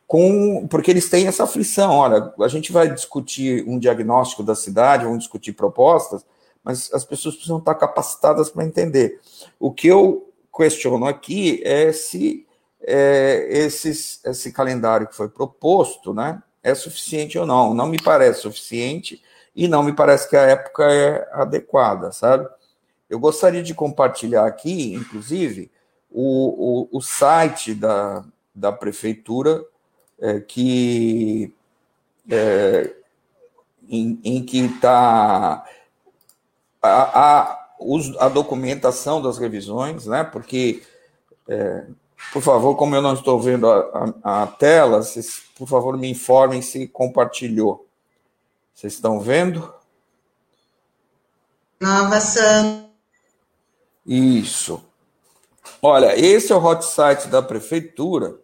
Com, 0.09 0.67
porque 0.67 0.91
eles 0.91 1.09
têm 1.11 1.27
essa 1.27 1.45
aflição, 1.45 1.93
olha, 1.93 2.33
a 2.41 2.49
gente 2.49 2.73
vai 2.73 2.91
discutir 2.93 3.63
um 3.69 3.79
diagnóstico 3.79 4.43
da 4.43 4.55
cidade, 4.55 5.05
vamos 5.05 5.19
discutir 5.19 5.53
propostas, 5.53 6.25
mas 6.65 6.91
as 6.95 7.05
pessoas 7.05 7.35
precisam 7.35 7.59
estar 7.59 7.75
capacitadas 7.75 8.49
para 8.49 8.65
entender. 8.65 9.21
O 9.61 9.71
que 9.71 9.87
eu 9.87 10.33
questiono 10.51 11.07
aqui 11.07 11.63
é 11.63 11.93
se 11.93 12.47
é, 12.81 13.47
esses, 13.51 14.21
esse 14.25 14.51
calendário 14.51 15.07
que 15.07 15.15
foi 15.15 15.29
proposto 15.29 16.15
né, 16.15 16.43
é 16.63 16.75
suficiente 16.75 17.39
ou 17.39 17.47
não. 17.47 17.75
Não 17.75 17.87
me 17.87 18.01
parece 18.01 18.41
suficiente 18.41 19.23
e 19.55 19.69
não 19.69 19.83
me 19.83 19.93
parece 19.93 20.29
que 20.29 20.37
a 20.37 20.43
época 20.43 20.85
é 20.85 21.29
adequada, 21.33 22.13
sabe? 22.13 22.49
Eu 23.11 23.19
gostaria 23.19 23.63
de 23.63 23.75
compartilhar 23.75 24.47
aqui, 24.47 24.95
inclusive, 24.95 25.71
o, 26.11 26.89
o, 26.93 26.99
o 26.99 27.01
site 27.01 27.75
da, 27.75 28.25
da 28.55 28.71
prefeitura, 28.71 29.65
é, 30.21 30.41
que 30.41 31.53
é, 32.31 32.95
em, 33.89 34.21
em, 34.23 34.45
que 34.45 34.59
está 34.59 35.65
a, 36.83 36.89
a, 36.89 37.69
a, 38.21 38.29
documentação 38.29 39.23
das 39.23 39.39
revisões, 39.39 40.07
né? 40.07 40.25
Porque, 40.25 40.83
é, 41.49 41.87
por 42.33 42.43
favor, 42.43 42.77
como 42.77 42.95
eu 42.95 43.03
não 43.03 43.15
estou 43.15 43.41
vendo 43.41 43.71
a, 43.71 44.13
a, 44.23 44.43
a 44.43 44.47
tela, 44.47 45.03
vocês, 45.03 45.43
por 45.57 45.69
favor, 45.69 45.97
me 45.97 46.11
informem 46.11 46.61
se 46.61 46.87
compartilhou. 46.89 47.87
Vocês 48.75 48.95
estão 48.95 49.21
vendo? 49.21 49.73
Nova 51.81 52.21
Santa. 52.21 52.89
Isso. 54.05 54.83
Olha, 55.83 56.19
esse 56.19 56.53
é 56.53 56.57
o 56.57 56.65
hot 56.65 56.85
site 56.85 57.29
da 57.29 57.43
prefeitura, 57.43 58.37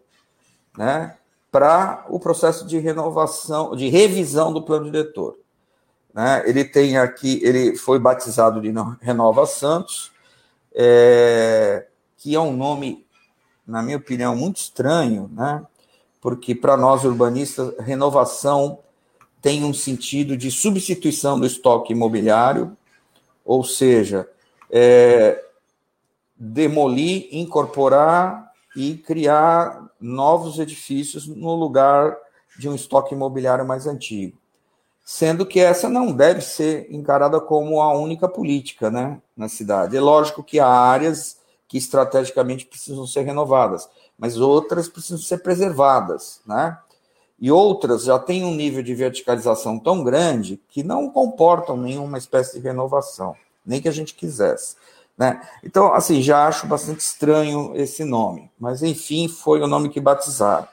né? 0.77 1.17
Para 1.55 2.05
o 2.09 2.19
processo 2.19 2.67
de 2.67 2.77
renovação, 2.79 3.77
de 3.77 3.87
revisão 3.87 4.51
do 4.51 4.61
plano 4.61 4.91
diretor. 4.91 5.37
Né? 6.13 6.43
Ele 6.45 6.65
tem 6.65 6.97
aqui, 6.97 7.39
ele 7.41 7.77
foi 7.77 7.97
batizado 7.97 8.59
de 8.59 8.73
Renova 8.99 9.45
Santos, 9.45 10.11
é, 10.73 11.87
que 12.17 12.35
é 12.35 12.39
um 12.41 12.51
nome, 12.51 13.07
na 13.65 13.81
minha 13.81 13.95
opinião, 13.95 14.35
muito 14.35 14.57
estranho, 14.57 15.31
né? 15.33 15.65
Porque 16.19 16.53
para 16.53 16.75
nós 16.75 17.05
urbanistas, 17.05 17.73
renovação 17.79 18.79
tem 19.41 19.63
um 19.63 19.73
sentido 19.73 20.35
de 20.35 20.51
substituição 20.51 21.39
do 21.39 21.45
estoque 21.45 21.93
imobiliário, 21.93 22.75
ou 23.45 23.63
seja, 23.63 24.29
é, 24.69 25.41
demolir, 26.35 27.29
incorporar 27.31 28.51
e 28.75 28.97
criar 28.97 29.84
novos 30.05 30.59
edifícios 30.59 31.27
no 31.27 31.55
lugar 31.55 32.15
de 32.57 32.69
um 32.69 32.75
estoque 32.75 33.15
imobiliário 33.15 33.65
mais 33.65 33.87
antigo. 33.87 34.37
Sendo 35.03 35.45
que 35.45 35.59
essa 35.59 35.89
não 35.89 36.11
deve 36.11 36.41
ser 36.41 36.87
encarada 36.91 37.39
como 37.39 37.81
a 37.81 37.93
única 37.97 38.27
política 38.27 38.89
né, 38.89 39.21
na 39.35 39.49
cidade. 39.49 39.97
É 39.97 40.01
lógico 40.01 40.43
que 40.43 40.59
há 40.59 40.67
áreas 40.67 41.37
que 41.67 41.77
estrategicamente 41.77 42.65
precisam 42.65 43.05
ser 43.05 43.21
renovadas, 43.21 43.89
mas 44.17 44.37
outras 44.37 44.87
precisam 44.87 45.17
ser 45.17 45.39
preservadas. 45.39 46.41
Né? 46.45 46.77
E 47.39 47.51
outras 47.51 48.03
já 48.03 48.17
têm 48.17 48.43
um 48.43 48.55
nível 48.55 48.81
de 48.81 48.95
verticalização 48.95 49.77
tão 49.77 50.03
grande 50.03 50.61
que 50.69 50.83
não 50.83 51.09
comportam 51.09 51.77
nenhuma 51.77 52.17
espécie 52.17 52.59
de 52.59 52.63
renovação, 52.63 53.35
nem 53.65 53.81
que 53.81 53.89
a 53.89 53.91
gente 53.91 54.13
quisesse. 54.13 54.75
Né? 55.17 55.41
Então, 55.63 55.93
assim, 55.93 56.21
já 56.21 56.47
acho 56.47 56.67
bastante 56.67 56.99
estranho 56.99 57.71
esse 57.75 58.03
nome, 58.03 58.51
mas 58.59 58.83
enfim, 58.83 59.27
foi 59.29 59.61
o 59.61 59.67
nome 59.67 59.89
que 59.89 60.01
batizaram. 60.01 60.67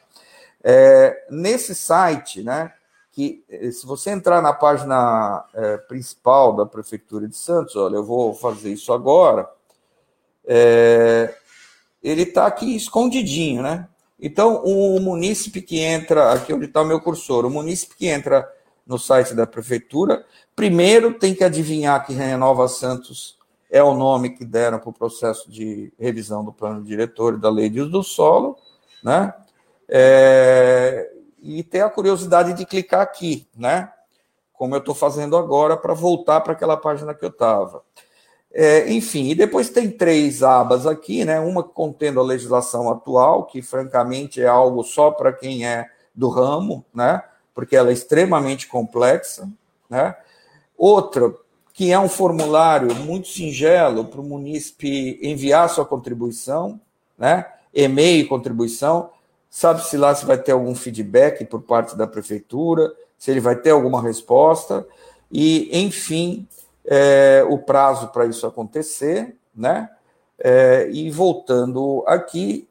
É, 0.65 1.27
nesse 1.31 1.75
site, 1.75 2.43
né, 2.43 2.73
que 3.13 3.45
eh, 3.49 3.71
se 3.71 3.87
você 3.87 4.11
entrar 4.11 4.41
na 4.41 4.53
página 4.53 5.45
é, 5.53 5.77
principal 5.77 6.57
da 6.57 6.65
Prefeitura 6.65 7.29
de 7.29 7.37
Santos, 7.37 7.77
olha, 7.77 7.97
eu 7.97 8.05
vou 8.05 8.35
fazer 8.35 8.73
isso 8.73 8.93
agora, 8.93 9.49
é, 10.47 11.35
ele 12.03 12.23
está 12.23 12.47
aqui 12.47 12.75
escondidinho, 12.75 13.63
né? 13.63 13.87
Então, 14.19 14.63
o 14.65 14.99
munícipe 15.01 15.61
que 15.61 15.79
entra, 15.79 16.33
aqui 16.33 16.53
onde 16.55 16.67
está 16.67 16.81
o 16.81 16.87
meu 16.87 17.01
cursor, 17.01 17.45
o 17.45 17.51
munícipe 17.51 17.97
que 17.97 18.07
entra 18.07 18.49
no 18.87 18.99
site 18.99 19.35
da 19.35 19.47
Prefeitura, 19.47 20.25
primeiro 20.57 21.15
tem 21.15 21.35
que 21.35 21.45
adivinhar 21.45 22.05
que 22.07 22.13
Renova 22.13 22.67
Santos 22.69 23.37
é 23.73 23.83
o 23.83 23.95
nome 23.95 24.29
que 24.29 24.45
deram 24.45 24.79
para 24.79 24.91
o 24.91 24.93
processo 24.93 25.51
de 25.51 25.91
revisão 25.99 26.45
do 26.45 26.53
plano 26.53 26.85
diretor 26.85 27.35
e 27.35 27.41
da 27.41 27.49
lei 27.49 27.71
de 27.71 27.81
uso 27.81 27.91
do 27.91 28.03
solo, 28.03 28.59
né? 29.03 29.33
É, 29.89 31.11
e 31.41 31.63
ter 31.63 31.81
a 31.81 31.89
curiosidade 31.89 32.53
de 32.53 32.67
clicar 32.67 33.01
aqui, 33.01 33.49
né? 33.57 33.91
Como 34.53 34.75
eu 34.75 34.79
estou 34.79 34.95
fazendo 34.95 35.39
agora 35.39 35.75
para 35.75 35.95
voltar 35.95 36.43
para 36.43 36.53
aquela 36.53 36.77
página 36.77 37.15
que 37.15 37.25
eu 37.25 37.31
estava. 37.31 37.83
É, 38.53 38.93
enfim, 38.93 39.31
e 39.31 39.35
depois 39.35 39.71
tem 39.71 39.91
três 39.91 40.43
abas 40.43 40.87
aqui, 40.87 41.25
né? 41.25 41.41
Uma 41.41 41.63
contendo 41.63 42.21
a 42.21 42.23
legislação 42.23 42.91
atual, 42.91 43.47
que 43.47 43.63
francamente 43.63 44.43
é 44.43 44.47
algo 44.47 44.85
só 44.85 45.11
para 45.11 45.33
quem 45.33 45.67
é 45.67 45.89
do 46.15 46.29
ramo, 46.29 46.85
né? 46.95 47.23
Porque 47.55 47.75
ela 47.75 47.89
é 47.89 47.95
extremamente 47.95 48.69
complexa, 48.69 49.49
né? 49.89 50.15
Outra 50.77 51.35
que 51.83 51.91
é 51.91 51.99
um 51.99 52.09
formulário 52.09 52.95
muito 52.95 53.27
singelo 53.27 54.05
para 54.05 54.21
o 54.21 54.25
munícipe 54.25 55.19
enviar 55.21 55.69
sua 55.69 55.85
contribuição, 55.85 56.81
né? 57.19 57.45
E-mail 57.75 58.29
contribuição. 58.29 59.11
Sabe-se 59.51 59.97
lá 59.97 60.15
se 60.15 60.25
vai 60.25 60.39
ter 60.39 60.53
algum 60.53 60.77
feedback 60.77 61.45
por 61.45 61.61
parte 61.63 61.97
da 61.97 62.07
prefeitura, 62.07 62.95
se 63.19 63.33
ele 63.33 63.41
vai 63.41 63.57
ter 63.57 63.71
alguma 63.71 64.01
resposta, 64.01 64.87
e, 65.29 65.77
enfim, 65.77 66.47
é, 66.85 67.45
o 67.51 67.59
prazo 67.59 68.13
para 68.13 68.27
isso 68.27 68.47
acontecer, 68.47 69.35
né? 69.53 69.91
É, 70.39 70.89
e 70.89 71.11
voltando 71.11 72.05
aqui, 72.07 72.69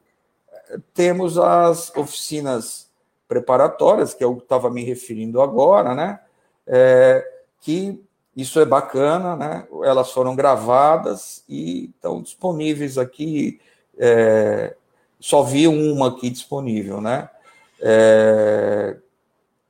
temos 0.94 1.36
as 1.36 1.94
oficinas 1.94 2.88
preparatórias, 3.28 4.14
que 4.14 4.24
eu 4.24 4.38
estava 4.38 4.70
me 4.70 4.82
referindo 4.82 5.42
agora, 5.42 5.94
né? 5.94 6.18
É, 6.66 7.30
que 7.60 8.02
isso 8.36 8.58
é 8.58 8.64
bacana, 8.64 9.36
né? 9.36 9.66
Elas 9.84 10.10
foram 10.10 10.34
gravadas 10.34 11.44
e 11.48 11.90
estão 11.94 12.22
disponíveis 12.22 12.96
aqui. 12.96 13.60
É, 13.98 14.74
só 15.20 15.42
vi 15.42 15.68
uma 15.68 16.08
aqui 16.08 16.30
disponível, 16.30 17.00
né? 17.00 17.28
É, 17.80 18.96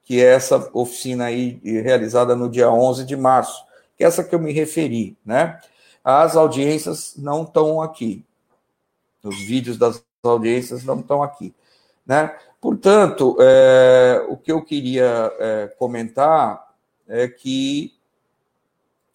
que 0.05 0.21
é 0.21 0.35
essa 0.35 0.71
oficina 0.73 1.25
aí 1.25 1.61
realizada 1.65 2.37
no 2.37 2.49
dia 2.49 2.71
11 2.71 3.05
de 3.05 3.17
março, 3.17 3.65
que 3.97 4.05
é 4.05 4.07
essa 4.07 4.23
que 4.23 4.35
eu 4.35 4.39
me 4.39 4.53
referi, 4.53 5.17
né? 5.25 5.61
As 6.05 6.37
audiências 6.37 7.15
não 7.17 7.43
estão 7.43 7.81
aqui. 7.81 8.25
Os 9.23 9.41
vídeos 9.41 9.77
das 9.77 10.05
audiências 10.23 10.85
não 10.85 11.01
estão 11.01 11.23
aqui, 11.23 11.55
né? 12.07 12.37
Portanto, 12.61 13.37
é, 13.41 14.25
o 14.29 14.37
que 14.37 14.53
eu 14.53 14.63
queria 14.63 15.33
é, 15.39 15.67
comentar 15.79 16.73
é 17.09 17.27
que 17.27 17.93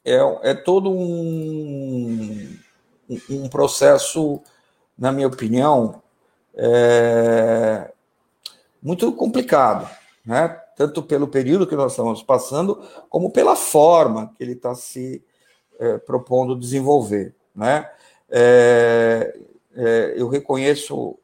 é, 0.08 0.52
é 0.52 0.54
todo 0.54 0.90
um, 0.90 2.58
um 3.30 3.50
processo, 3.50 4.42
na 4.98 5.12
minha 5.12 5.28
opinião, 5.28 6.02
é, 6.56 7.92
muito 8.82 9.12
complicado, 9.12 9.90
né? 10.26 10.48
tanto 10.78 11.04
pelo 11.04 11.28
período 11.28 11.68
que 11.68 11.76
nós 11.76 11.92
estamos 11.92 12.24
passando, 12.24 12.82
como 13.10 13.32
pela 13.32 13.56
forma 13.56 14.32
que 14.38 14.44
ele 14.44 14.54
está 14.54 14.74
se 14.76 15.24
é, 15.80 15.98
propondo 15.98 16.58
desenvolver. 16.58 17.36
Né? 17.54 17.90
É, 18.30 19.36
é, 19.76 20.14
eu 20.16 20.30
reconheço 20.30 21.18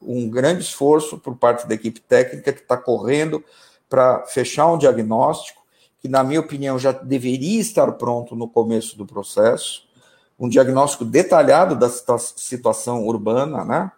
um 0.00 0.28
grande 0.28 0.62
esforço 0.62 1.18
por 1.18 1.36
parte 1.36 1.66
da 1.68 1.74
equipe 1.74 2.00
técnica 2.00 2.52
que 2.52 2.60
está 2.60 2.76
correndo 2.76 3.44
para 3.88 4.26
fechar 4.26 4.66
um 4.66 4.78
diagnóstico, 4.78 5.57
que, 6.00 6.08
na 6.08 6.22
minha 6.22 6.40
opinião, 6.40 6.78
já 6.78 6.92
deveria 6.92 7.60
estar 7.60 7.90
pronto 7.92 8.36
no 8.36 8.48
começo 8.48 8.96
do 8.96 9.06
processo, 9.06 9.86
um 10.38 10.48
diagnóstico 10.48 11.04
detalhado 11.04 11.74
da 11.74 11.88
situação 11.88 13.06
urbana 13.06 13.64
né, 13.64 13.92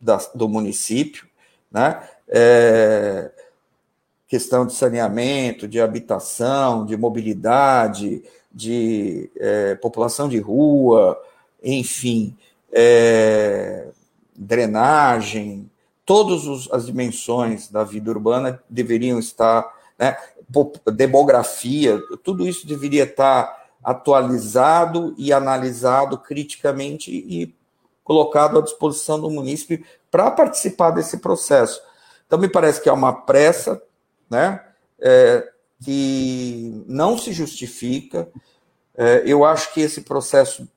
da, 0.00 0.18
do 0.34 0.48
município, 0.48 1.26
né, 1.70 2.02
é, 2.28 3.30
questão 4.28 4.66
de 4.66 4.74
saneamento, 4.74 5.66
de 5.66 5.80
habitação, 5.80 6.84
de 6.84 6.96
mobilidade, 6.96 8.22
de 8.52 9.30
é, 9.36 9.74
população 9.76 10.28
de 10.28 10.38
rua, 10.38 11.18
enfim, 11.62 12.36
é, 12.70 13.88
drenagem, 14.36 15.70
todas 16.04 16.70
as 16.70 16.84
dimensões 16.84 17.68
da 17.68 17.84
vida 17.84 18.10
urbana 18.10 18.62
deveriam 18.68 19.18
estar 19.18 19.72
né? 20.02 20.16
Demografia, 20.92 22.00
tudo 22.22 22.46
isso 22.46 22.66
deveria 22.66 23.04
estar 23.04 23.62
atualizado 23.82 25.14
e 25.16 25.32
analisado 25.32 26.18
criticamente 26.18 27.10
e 27.10 27.54
colocado 28.04 28.58
à 28.58 28.62
disposição 28.62 29.20
do 29.20 29.30
munícipe 29.30 29.84
para 30.10 30.30
participar 30.30 30.90
desse 30.90 31.18
processo. 31.18 31.80
Então, 32.26 32.38
me 32.38 32.48
parece 32.48 32.80
que 32.80 32.88
é 32.88 32.92
uma 32.92 33.12
pressa, 33.12 33.82
né, 34.30 34.62
é, 34.98 35.48
que 35.82 36.84
não 36.86 37.18
se 37.18 37.32
justifica. 37.32 38.28
É, 38.96 39.22
eu 39.26 39.44
acho 39.44 39.72
que 39.72 39.80
esse 39.80 40.02
processo 40.02 40.68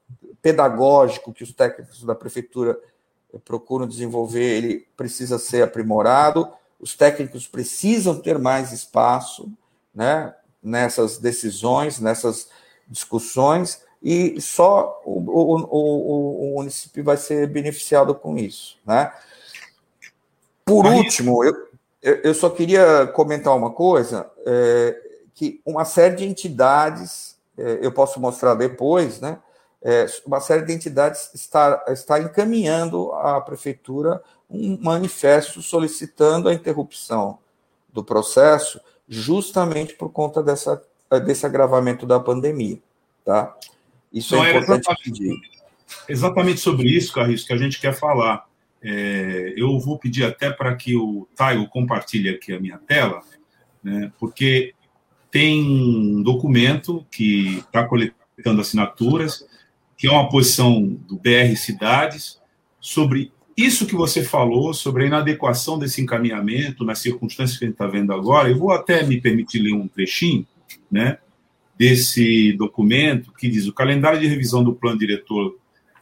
pedagógico 0.41 1.33
que 1.33 1.43
os 1.43 1.51
técnicos 1.51 2.03
da 2.03 2.15
prefeitura 2.15 2.79
procuram 3.43 3.87
desenvolver, 3.87 4.43
ele 4.43 4.87
precisa 4.95 5.37
ser 5.37 5.63
aprimorado 5.63 6.47
os 6.79 6.95
técnicos 6.95 7.47
precisam 7.47 8.19
ter 8.19 8.37
mais 8.37 8.71
espaço 8.71 9.51
né, 9.95 10.33
nessas 10.61 11.17
decisões, 11.17 11.99
nessas 11.99 12.49
discussões, 12.87 13.81
e 14.03 14.39
só 14.39 15.01
o, 15.05 15.19
o, 15.19 15.55
o, 15.63 16.51
o 16.51 16.55
município 16.57 17.03
vai 17.03 17.17
ser 17.17 17.47
beneficiado 17.47 18.13
com 18.13 18.37
isso. 18.37 18.77
Né? 18.85 19.11
Por 20.65 20.85
último, 20.85 21.43
eu, 21.43 21.53
eu 22.03 22.33
só 22.35 22.49
queria 22.49 23.07
comentar 23.07 23.55
uma 23.55 23.71
coisa, 23.71 24.29
é, 24.45 25.01
que 25.33 25.61
uma 25.65 25.85
série 25.85 26.15
de 26.15 26.25
entidades, 26.25 27.37
é, 27.57 27.79
eu 27.81 27.91
posso 27.91 28.19
mostrar 28.19 28.53
depois, 28.53 29.19
né? 29.19 29.39
É, 29.87 30.07
uma 30.25 30.39
série 30.39 30.65
de 30.65 30.73
entidades 30.73 31.29
está, 31.35 31.83
está 31.89 32.19
encaminhando 32.19 33.11
à 33.11 33.39
prefeitura 33.39 34.19
um 34.49 34.79
manifesto 34.81 35.61
solicitando 35.61 36.49
a 36.49 36.53
interrupção 36.53 37.37
do 37.93 38.03
processo, 38.03 38.81
justamente 39.07 39.93
por 39.93 40.09
conta 40.11 40.41
dessa, 40.41 40.81
desse 41.25 41.45
agravamento 41.45 42.05
da 42.05 42.19
pandemia, 42.19 42.79
tá? 43.23 43.55
Isso 44.11 44.35
é 44.35 44.51
importante 44.51 44.89
é 44.89 44.95
pedir. 44.95 45.35
Exatamente 46.07 46.59
sobre 46.59 46.87
isso, 46.89 47.13
Carlos, 47.13 47.43
que 47.43 47.53
a 47.53 47.57
gente 47.57 47.79
quer 47.79 47.93
falar. 47.93 48.45
É, 48.81 49.53
eu 49.57 49.79
vou 49.79 49.97
pedir 49.97 50.23
até 50.23 50.51
para 50.51 50.75
que 50.75 50.95
o 50.95 51.27
Taigo 51.35 51.67
compartilhe 51.67 52.29
aqui 52.29 52.53
a 52.53 52.59
minha 52.59 52.77
tela, 52.77 53.21
né, 53.83 54.11
porque 54.19 54.73
tem 55.31 55.61
um 55.61 56.21
documento 56.21 57.05
que 57.11 57.57
está 57.57 57.83
coletando 57.83 58.61
assinaturas, 58.61 59.45
que 59.97 60.07
é 60.07 60.11
uma 60.11 60.29
posição 60.29 60.85
do 60.85 61.17
BR 61.17 61.55
Cidades, 61.57 62.39
sobre 62.79 63.33
isso 63.57 63.85
que 63.85 63.95
você 63.95 64.21
falou, 64.21 64.73
sobre 64.73 65.03
a 65.03 65.07
inadequação 65.07 65.79
desse 65.79 66.01
encaminhamento 66.01 66.83
nas 66.83 66.99
circunstâncias 66.99 67.57
que 67.57 67.65
a 67.65 67.67
gente 67.67 67.75
está 67.75 67.87
vendo 67.87 68.11
agora. 68.11 68.49
Eu 68.49 68.57
vou 68.57 68.71
até 68.71 69.03
me 69.03 69.19
permitir 69.21 69.59
ler 69.59 69.73
um 69.73 69.87
trechinho 69.87 70.45
né, 70.91 71.19
desse 71.77 72.53
documento 72.53 73.31
que 73.33 73.47
diz: 73.47 73.67
o 73.67 73.73
calendário 73.73 74.19
de 74.19 74.27
revisão 74.27 74.63
do 74.63 74.73
plano 74.73 74.99
diretor 74.99 75.57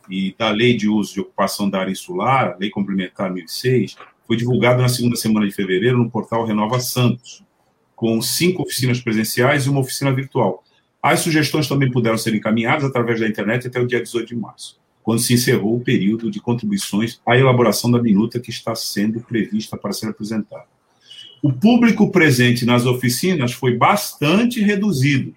e 0.10 0.36
da 0.38 0.50
Lei 0.50 0.76
de 0.76 0.90
Uso 0.90 1.14
de 1.14 1.22
Ocupação 1.22 1.70
da 1.70 1.80
Área 1.80 1.92
Insular, 1.92 2.58
Lei 2.60 2.70
Complementar 2.70 3.32
1006, 3.32 3.96
foi 4.28 4.36
divulgado 4.36 4.82
na 4.82 4.90
segunda 4.90 5.16
semana 5.16 5.48
de 5.48 5.54
fevereiro 5.54 5.98
no 5.98 6.10
portal 6.10 6.46
Renova 6.46 6.80
Santos, 6.80 7.44
com 7.96 8.22
cinco 8.22 8.64
oficinas 8.64 9.00
presenciais 9.00 9.66
e 9.66 9.70
uma 9.70 9.80
oficina 9.80 10.12
virtual. 10.12 10.64
As 11.02 11.20
sugestões 11.20 11.68
também 11.68 11.92
puderam 11.92 12.18
ser 12.18 12.34
encaminhadas 12.34 12.86
através 12.86 13.20
da 13.20 13.28
internet 13.28 13.68
até 13.68 13.80
o 13.80 13.86
dia 13.86 14.02
18 14.02 14.28
de 14.28 14.36
março, 14.36 14.80
quando 15.04 15.20
se 15.20 15.34
encerrou 15.34 15.76
o 15.76 15.82
período 15.82 16.32
de 16.32 16.40
contribuições 16.40 17.20
à 17.26 17.38
elaboração 17.38 17.92
da 17.92 18.02
minuta 18.02 18.40
que 18.40 18.50
está 18.50 18.74
sendo 18.74 19.20
prevista 19.20 19.78
para 19.78 19.92
ser 19.92 20.08
apresentada. 20.08 20.66
O 21.42 21.52
público 21.52 22.10
presente 22.10 22.66
nas 22.66 22.86
oficinas 22.86 23.52
foi 23.52 23.76
bastante 23.76 24.62
reduzido, 24.62 25.36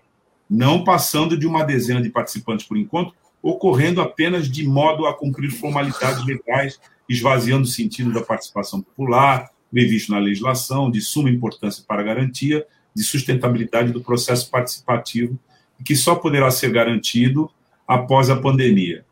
não 0.49 0.85
passando 0.85 1.37
de 1.37 1.49
uma 1.49 1.65
dezena 1.65 2.01
de 2.01 2.09
participantes 2.09 2.65
por 2.65 2.77
encontro, 2.77 3.13
ocorrendo 3.43 4.01
apenas 4.01 4.49
de 4.49 4.65
modo 4.65 5.07
a 5.07 5.15
cumprir 5.15 5.51
formalidades 5.51 6.25
legais, 6.25 6.81
esvaziando 7.09 7.65
o 7.65 7.71
sentido 7.71 8.13
da 8.13 8.21
participação 8.21 8.81
popular, 8.81 9.51
previsto 9.71 10.13
na 10.13 10.19
legislação, 10.19 10.91
de 10.91 11.01
suma 11.01 11.29
importância 11.29 11.85
para 11.87 12.03
a 12.03 12.05
garantia 12.05 12.65
de 12.95 13.03
sustentabilidade 13.03 13.93
do 13.93 14.01
processo 14.01 14.51
participativo, 14.51 15.39
que 15.85 15.95
só 15.95 16.15
poderá 16.15 16.51
ser 16.51 16.71
garantido 16.71 17.51
após 17.87 18.31
a 18.31 18.37
pandemia. 18.37 19.06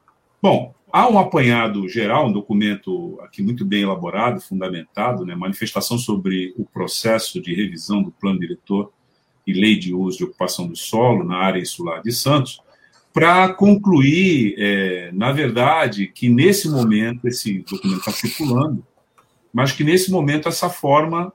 Bom, 0.45 0.75
há 0.93 1.09
um 1.09 1.19
apanhado 1.19 1.89
geral, 1.89 2.29
um 2.29 2.33
documento 2.33 3.19
aqui 3.23 3.43
muito 3.43 3.65
bem 3.65 3.81
elaborado, 3.81 4.43
fundamentado, 4.43 5.25
né, 5.25 5.35
manifestação 5.35 5.97
sobre 5.97 6.53
o 6.59 6.67
processo 6.67 7.41
de 7.41 7.55
revisão 7.55 8.03
do 8.03 8.13
plano 8.13 8.41
diretor 8.41 8.93
e 9.47 9.55
lei 9.55 9.79
de 9.79 9.95
uso 9.95 10.19
de 10.19 10.25
ocupação 10.25 10.69
do 10.69 10.77
solo 10.77 11.25
na 11.25 11.39
área 11.39 11.59
insular 11.59 12.03
de 12.03 12.13
Santos, 12.13 12.61
para 13.11 13.55
concluir, 13.55 14.55
é, 14.59 15.11
na 15.15 15.33
verdade, 15.33 16.09
que 16.09 16.29
nesse 16.29 16.69
momento 16.69 17.27
esse 17.27 17.61
documento 17.61 18.01
está 18.01 18.13
circulando, 18.13 18.87
mas 19.51 19.73
que 19.73 19.83
nesse 19.83 20.11
momento 20.11 20.47
essa 20.47 20.69
forma 20.69 21.33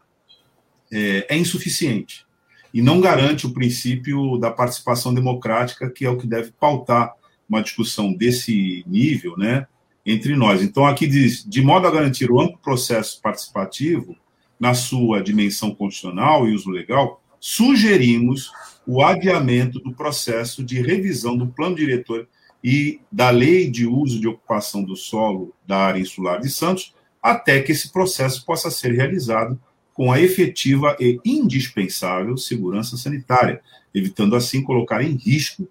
é, 0.93 1.25
é, 1.33 1.35
insuficiente 1.35 2.27
e 2.71 2.79
não 2.79 3.01
garante 3.01 3.47
o 3.47 3.53
princípio 3.55 4.37
da 4.37 4.51
participação 4.51 5.11
democrática, 5.15 5.89
que 5.89 6.05
é 6.05 6.09
o 6.11 6.17
que 6.19 6.27
deve 6.27 6.51
pautar 6.51 7.15
uma 7.49 7.63
discussão 7.63 8.13
desse 8.13 8.83
nível, 8.85 9.35
né, 9.35 9.65
entre 10.05 10.35
nós. 10.35 10.61
Então, 10.61 10.85
aqui 10.85 11.07
diz, 11.07 11.43
de 11.43 11.61
modo 11.61 11.87
a 11.87 11.91
garantir 11.91 12.31
o 12.31 12.39
amplo 12.39 12.59
processo 12.59 13.19
participativo 13.21 14.15
na 14.59 14.73
sua 14.73 15.21
dimensão 15.21 15.73
constitucional 15.73 16.47
e 16.47 16.53
uso 16.53 16.69
legal, 16.69 17.21
sugerimos 17.39 18.51
o 18.85 19.01
adiamento 19.03 19.79
do 19.79 19.93
processo 19.93 20.63
de 20.63 20.81
revisão 20.81 21.37
do 21.37 21.47
plano 21.47 21.75
diretor 21.75 22.27
e 22.63 22.99
da 23.11 23.29
lei 23.29 23.69
de 23.69 23.87
uso 23.87 24.19
de 24.19 24.27
ocupação 24.27 24.83
do 24.83 24.95
solo 24.95 25.53
da 25.65 25.77
área 25.77 25.99
insular 25.99 26.39
de 26.39 26.49
Santos, 26.49 26.93
até 27.21 27.61
que 27.61 27.71
esse 27.71 27.91
processo 27.91 28.45
possa 28.45 28.69
ser 28.69 28.91
realizado 28.93 29.59
com 29.93 30.11
a 30.11 30.19
efetiva 30.19 30.95
e 30.99 31.19
indispensável 31.25 32.37
segurança 32.37 32.97
sanitária, 32.97 33.61
evitando 33.93 34.35
assim 34.35 34.63
colocar 34.63 35.03
em 35.03 35.15
risco 35.15 35.67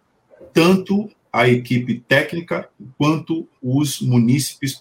tanto 0.52 1.10
a 1.40 1.48
equipe 1.48 2.00
técnica 2.00 2.68
quanto 2.96 3.48
os 3.62 4.00
munícipes 4.00 4.78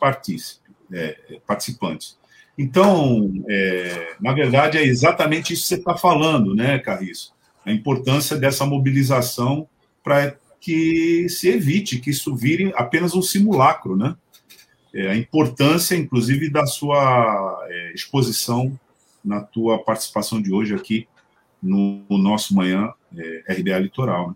é, 0.91 1.17
participantes. 1.45 2.17
Então, 2.57 3.31
é, 3.47 4.15
na 4.19 4.33
verdade, 4.33 4.77
é 4.77 4.83
exatamente 4.83 5.53
isso 5.53 5.63
que 5.63 5.69
você 5.69 5.75
está 5.75 5.95
falando, 5.95 6.55
né, 6.55 6.79
Carriço? 6.79 7.35
a 7.67 7.73
importância 7.73 8.37
dessa 8.37 8.65
mobilização 8.65 9.67
para 10.01 10.37
que 10.59 11.27
se 11.27 11.49
evite 11.49 11.99
que 11.99 12.11
isso 12.11 12.33
vire 12.33 12.71
apenas 12.73 13.13
um 13.13 13.21
simulacro, 13.21 13.97
né? 13.97 14.15
É, 14.93 15.09
a 15.09 15.17
importância, 15.17 15.93
inclusive, 15.93 16.49
da 16.49 16.65
sua 16.65 17.65
é, 17.69 17.93
exposição 17.93 18.79
na 19.23 19.41
tua 19.41 19.83
participação 19.83 20.41
de 20.41 20.53
hoje 20.53 20.73
aqui 20.73 21.09
no, 21.61 22.05
no 22.09 22.17
nosso 22.17 22.55
manhã 22.55 22.93
é, 23.15 23.53
RBA 23.53 23.79
Litoral. 23.79 24.29
Né? 24.29 24.35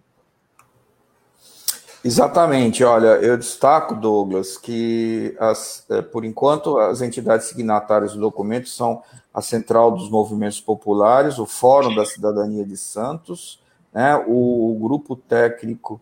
Exatamente. 2.04 2.84
Olha, 2.84 3.18
eu 3.18 3.38
destaco, 3.38 3.94
Douglas, 3.94 4.58
que 4.58 5.36
as, 5.40 5.86
é, 5.90 6.02
por 6.02 6.26
enquanto 6.26 6.78
as 6.78 7.02
entidades 7.02 7.48
signatárias 7.48 8.14
do 8.14 8.20
documento 8.20 8.68
são 8.70 9.04
a 9.32 9.42
Central 9.42 9.92
dos 9.92 10.10
Movimentos 10.10 10.60
Populares, 10.60 11.38
o 11.38 11.46
Fórum 11.46 11.94
da 11.94 12.06
Cidadania 12.06 12.66
de 12.66 12.76
Santos, 12.76 13.62
né, 13.94 14.16
o, 14.28 14.72
o 14.72 14.80
grupo 14.80 15.16
técnico, 15.16 16.02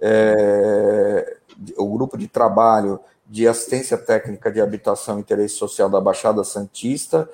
é, 0.00 1.36
o 1.76 1.86
grupo 1.92 2.18
de 2.18 2.26
trabalho 2.26 2.98
de 3.24 3.46
assistência 3.46 3.96
técnica 3.96 4.50
de 4.50 4.60
habitação 4.60 5.18
e 5.18 5.20
interesse 5.20 5.54
social 5.54 5.88
da 5.88 6.00
Baixada 6.00 6.42
Santista, 6.42 7.28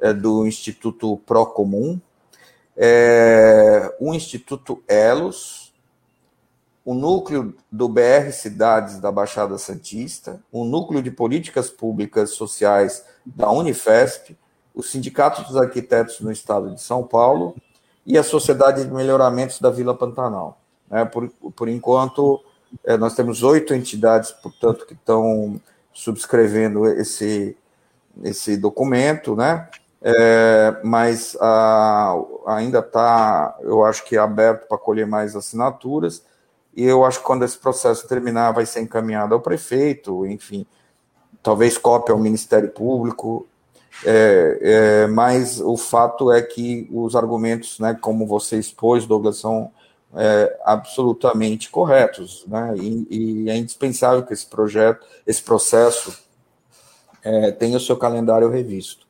é, 0.00 0.12
do 0.12 0.46
Instituto 0.46 1.16
Procomum, 1.26 2.00
é, 2.76 3.92
o 3.98 4.14
Instituto 4.14 4.82
Elos, 4.86 5.65
o 6.86 6.94
núcleo 6.94 7.52
do 7.70 7.88
BR 7.88 8.30
Cidades 8.30 9.00
da 9.00 9.10
Baixada 9.10 9.58
Santista, 9.58 10.40
o 10.52 10.64
núcleo 10.64 11.02
de 11.02 11.10
políticas 11.10 11.68
públicas 11.68 12.30
sociais 12.30 13.04
da 13.26 13.50
Unifesp, 13.50 14.38
o 14.72 14.84
Sindicato 14.84 15.42
dos 15.42 15.56
Arquitetos 15.56 16.20
no 16.20 16.30
Estado 16.30 16.72
de 16.72 16.80
São 16.80 17.02
Paulo 17.02 17.56
e 18.06 18.16
a 18.16 18.22
Sociedade 18.22 18.84
de 18.84 18.90
Melhoramentos 18.92 19.60
da 19.60 19.68
Vila 19.68 19.96
Pantanal. 19.96 20.60
É, 20.88 21.04
por, 21.04 21.28
por 21.56 21.68
enquanto, 21.68 22.40
é, 22.84 22.96
nós 22.96 23.16
temos 23.16 23.42
oito 23.42 23.74
entidades, 23.74 24.30
portanto, 24.30 24.86
que 24.86 24.94
estão 24.94 25.60
subscrevendo 25.92 26.86
esse, 26.86 27.56
esse 28.22 28.56
documento, 28.56 29.34
né? 29.34 29.68
É, 30.00 30.76
mas 30.84 31.36
a, 31.40 32.14
ainda 32.46 32.78
está, 32.78 33.56
eu 33.62 33.84
acho 33.84 34.04
que 34.04 34.16
aberto 34.16 34.68
para 34.68 34.78
colher 34.78 35.04
mais 35.04 35.34
assinaturas 35.34 36.22
e 36.76 36.84
eu 36.84 37.04
acho 37.04 37.20
que 37.20 37.24
quando 37.24 37.44
esse 37.44 37.56
processo 37.56 38.06
terminar, 38.06 38.52
vai 38.52 38.66
ser 38.66 38.82
encaminhado 38.82 39.34
ao 39.34 39.40
prefeito, 39.40 40.26
enfim, 40.26 40.66
talvez 41.42 41.78
cópia 41.78 42.12
ao 42.12 42.18
Ministério 42.20 42.68
Público, 42.68 43.46
é, 44.04 44.58
é, 44.60 45.06
mas 45.06 45.58
o 45.58 45.76
fato 45.76 46.30
é 46.30 46.42
que 46.42 46.86
os 46.92 47.16
argumentos, 47.16 47.78
né, 47.78 47.96
como 47.98 48.26
você 48.26 48.58
expôs, 48.58 49.06
Douglas, 49.06 49.38
são 49.38 49.72
é, 50.14 50.60
absolutamente 50.64 51.70
corretos, 51.70 52.44
né, 52.46 52.74
e, 52.76 53.06
e, 53.44 53.50
é 53.50 53.56
indispensável 53.56 54.22
que 54.22 54.34
esse 54.34 54.46
projeto, 54.46 55.06
esse 55.26 55.42
processo 55.42 56.14
é, 57.22 57.52
tenha 57.52 57.78
o 57.78 57.80
seu 57.80 57.96
calendário 57.96 58.50
revisto. 58.50 59.05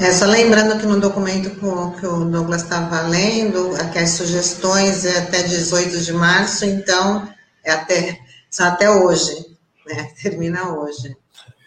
É, 0.00 0.12
só 0.12 0.26
lembrando 0.26 0.78
que 0.78 0.86
no 0.86 1.00
documento 1.00 1.50
que 1.50 2.06
o 2.06 2.24
Douglas 2.26 2.62
estava 2.62 3.00
lendo, 3.02 3.74
aqui 3.76 3.98
as 3.98 4.10
sugestões 4.10 5.04
é 5.04 5.18
até 5.18 5.42
18 5.42 5.98
de 5.98 6.12
março, 6.12 6.64
então 6.64 7.28
é 7.64 7.72
até, 7.72 8.20
são 8.48 8.68
até 8.68 8.88
hoje, 8.88 9.56
né? 9.84 10.12
Termina 10.22 10.72
hoje. 10.72 11.16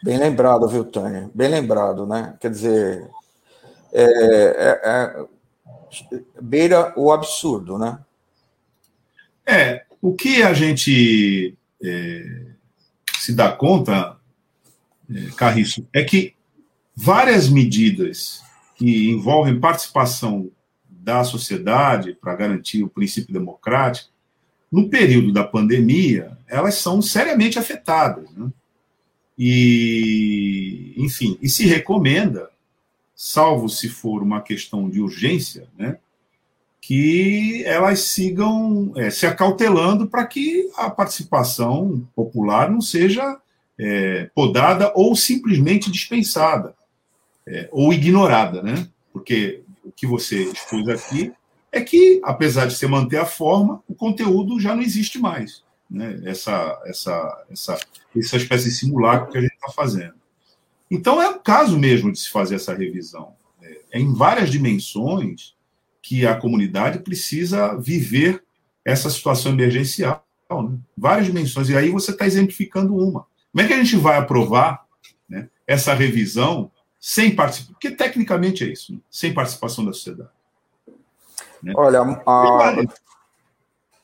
Bem 0.01 0.17
lembrado, 0.17 0.65
viu, 0.69 0.85
Tânia? 0.85 1.29
Bem 1.33 1.49
lembrado, 1.49 2.07
né? 2.07 2.33
Quer 2.39 2.51
dizer, 2.51 3.09
é, 3.91 4.03
é, 4.03 4.79
é, 4.83 5.25
beira 6.41 6.93
o 6.95 7.11
absurdo, 7.11 7.77
né? 7.77 7.99
É, 9.45 9.83
o 10.01 10.13
que 10.13 10.41
a 10.41 10.53
gente 10.53 11.57
é, 11.83 12.45
se 13.19 13.33
dá 13.33 13.51
conta, 13.51 14.15
é, 15.13 15.31
Carriço, 15.35 15.85
é 15.93 16.01
que 16.03 16.33
várias 17.01 17.49
medidas 17.49 18.43
que 18.75 19.09
envolvem 19.09 19.59
participação 19.59 20.51
da 20.87 21.23
sociedade 21.23 22.13
para 22.13 22.35
garantir 22.35 22.83
o 22.83 22.89
princípio 22.89 23.33
democrático, 23.33 24.11
no 24.71 24.87
período 24.87 25.33
da 25.33 25.43
pandemia, 25.43 26.37
elas 26.47 26.75
são 26.75 27.01
seriamente 27.01 27.57
afetadas. 27.57 28.29
Né? 28.31 28.51
E, 29.35 30.93
enfim, 30.95 31.39
e 31.41 31.49
se 31.49 31.65
recomenda, 31.65 32.51
salvo 33.15 33.67
se 33.67 33.89
for 33.89 34.21
uma 34.21 34.39
questão 34.39 34.87
de 34.87 35.01
urgência, 35.01 35.67
né, 35.75 35.97
que 36.79 37.63
elas 37.65 37.99
sigam 38.01 38.93
é, 38.95 39.09
se 39.09 39.25
acautelando 39.25 40.07
para 40.07 40.25
que 40.25 40.69
a 40.77 40.89
participação 40.89 42.07
popular 42.15 42.69
não 42.69 42.81
seja 42.81 43.39
é, 43.77 44.29
podada 44.35 44.91
ou 44.95 45.15
simplesmente 45.15 45.91
dispensada 45.91 46.75
é, 47.51 47.67
ou 47.71 47.93
ignorada, 47.93 48.63
né? 48.63 48.87
Porque 49.11 49.61
o 49.83 49.91
que 49.91 50.07
você 50.07 50.43
expôs 50.43 50.87
aqui 50.87 51.33
é 51.71 51.81
que, 51.81 52.21
apesar 52.23 52.65
de 52.65 52.75
você 52.75 52.87
manter 52.87 53.17
a 53.17 53.25
forma, 53.25 53.83
o 53.87 53.93
conteúdo 53.93 54.59
já 54.59 54.73
não 54.73 54.81
existe 54.81 55.19
mais. 55.19 55.63
Né? 55.89 56.21
Essa, 56.25 56.81
essa, 56.85 57.45
essa, 57.51 57.79
essa 58.15 58.37
espécie 58.37 58.65
de 58.65 58.75
simulacro 58.75 59.31
que 59.31 59.37
a 59.37 59.41
gente 59.41 59.53
está 59.53 59.69
fazendo. 59.69 60.13
Então, 60.89 61.21
é 61.21 61.29
o 61.29 61.39
caso 61.39 61.77
mesmo 61.77 62.11
de 62.11 62.19
se 62.19 62.29
fazer 62.29 62.55
essa 62.55 62.73
revisão. 62.73 63.33
É, 63.61 63.81
é 63.93 63.99
em 63.99 64.13
várias 64.13 64.49
dimensões 64.49 65.53
que 66.01 66.25
a 66.25 66.35
comunidade 66.35 66.99
precisa 66.99 67.75
viver 67.75 68.43
essa 68.83 69.09
situação 69.09 69.51
emergencial. 69.51 70.25
Né? 70.49 70.77
Várias 70.97 71.27
dimensões. 71.27 71.69
E 71.69 71.75
aí 71.75 71.89
você 71.89 72.11
está 72.11 72.25
exemplificando 72.25 72.95
uma. 72.95 73.25
Como 73.51 73.61
é 73.61 73.67
que 73.67 73.73
a 73.73 73.77
gente 73.77 73.97
vai 73.97 74.17
aprovar 74.17 74.85
né, 75.27 75.49
essa 75.67 75.93
revisão 75.93 76.71
sem 77.01 77.35
participação? 77.35 77.73
Porque 77.73 77.89
tecnicamente 77.89 78.63
é 78.63 78.67
isso, 78.67 78.93
né? 78.93 78.99
sem 79.09 79.33
participação 79.33 79.83
da 79.83 79.91
sociedade. 79.91 80.29
Né? 81.63 81.73
Olha, 81.75 82.01
a... 82.27 82.75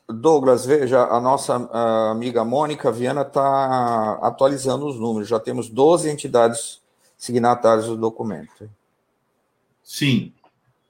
Douglas, 0.10 0.66
veja, 0.66 1.04
a 1.04 1.20
nossa 1.20 1.56
a 1.72 2.12
amiga 2.12 2.44
Mônica 2.44 2.92
Viana 2.92 3.22
está 3.22 4.14
atualizando 4.22 4.88
os 4.88 4.98
números. 4.98 5.28
Já 5.28 5.38
temos 5.38 5.70
12 5.70 6.10
entidades 6.10 6.82
signatárias 7.18 7.88
do 7.88 7.98
documento. 7.98 8.70
Sim. 9.84 10.34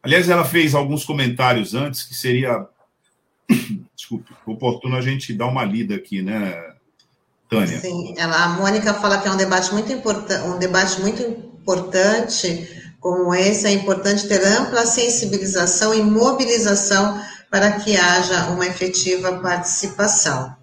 Aliás, 0.03 0.29
ela 0.29 0.45
fez 0.45 0.75
alguns 0.75 1.03
comentários 1.03 1.73
antes 1.73 2.03
que 2.03 2.13
seria, 2.13 2.67
desculpe, 3.95 4.31
oportuno 4.45 4.95
a 4.95 5.01
gente 5.01 5.33
dar 5.33 5.47
uma 5.47 5.65
lida 5.65 5.95
aqui, 5.95 6.21
né, 6.21 6.75
Tânia? 7.49 7.79
Sim, 7.79 8.13
ela, 8.17 8.43
a 8.43 8.49
Mônica 8.49 8.93
fala 8.93 9.19
que 9.19 9.27
é 9.27 9.31
um 9.31 9.37
debate 9.37 9.73
muito 9.73 9.91
importante, 9.91 10.47
um 10.47 10.59
debate 10.59 11.01
muito 11.01 11.46
importante 11.67 12.93
como 13.01 13.35
esse, 13.35 13.67
é 13.67 13.71
importante 13.71 14.27
ter 14.27 14.43
ampla 14.45 14.85
sensibilização 14.85 15.93
e 15.93 16.01
mobilização 16.01 17.21
para 17.51 17.71
que 17.71 17.95
haja 17.95 18.47
uma 18.47 18.65
efetiva 18.65 19.39
participação. 19.39 20.55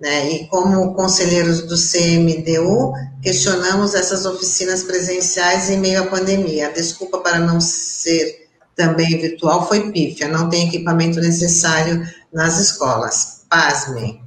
Né? 0.00 0.32
E 0.32 0.46
como 0.48 0.94
conselheiros 0.94 1.62
do 1.62 1.74
CMDU, 1.76 2.92
questionamos 3.22 3.94
essas 3.94 4.26
oficinas 4.26 4.82
presenciais 4.82 5.70
em 5.70 5.78
meio 5.78 6.02
à 6.02 6.06
pandemia. 6.06 6.68
A 6.68 6.72
desculpa 6.72 7.18
para 7.18 7.38
não 7.38 7.60
ser 7.60 8.46
também 8.76 9.18
virtual 9.18 9.66
foi 9.66 9.90
pífia, 9.90 10.28
não 10.28 10.50
tem 10.50 10.68
equipamento 10.68 11.18
necessário 11.18 12.06
nas 12.32 12.58
escolas. 12.58 13.44
Pasmem. 13.48 14.22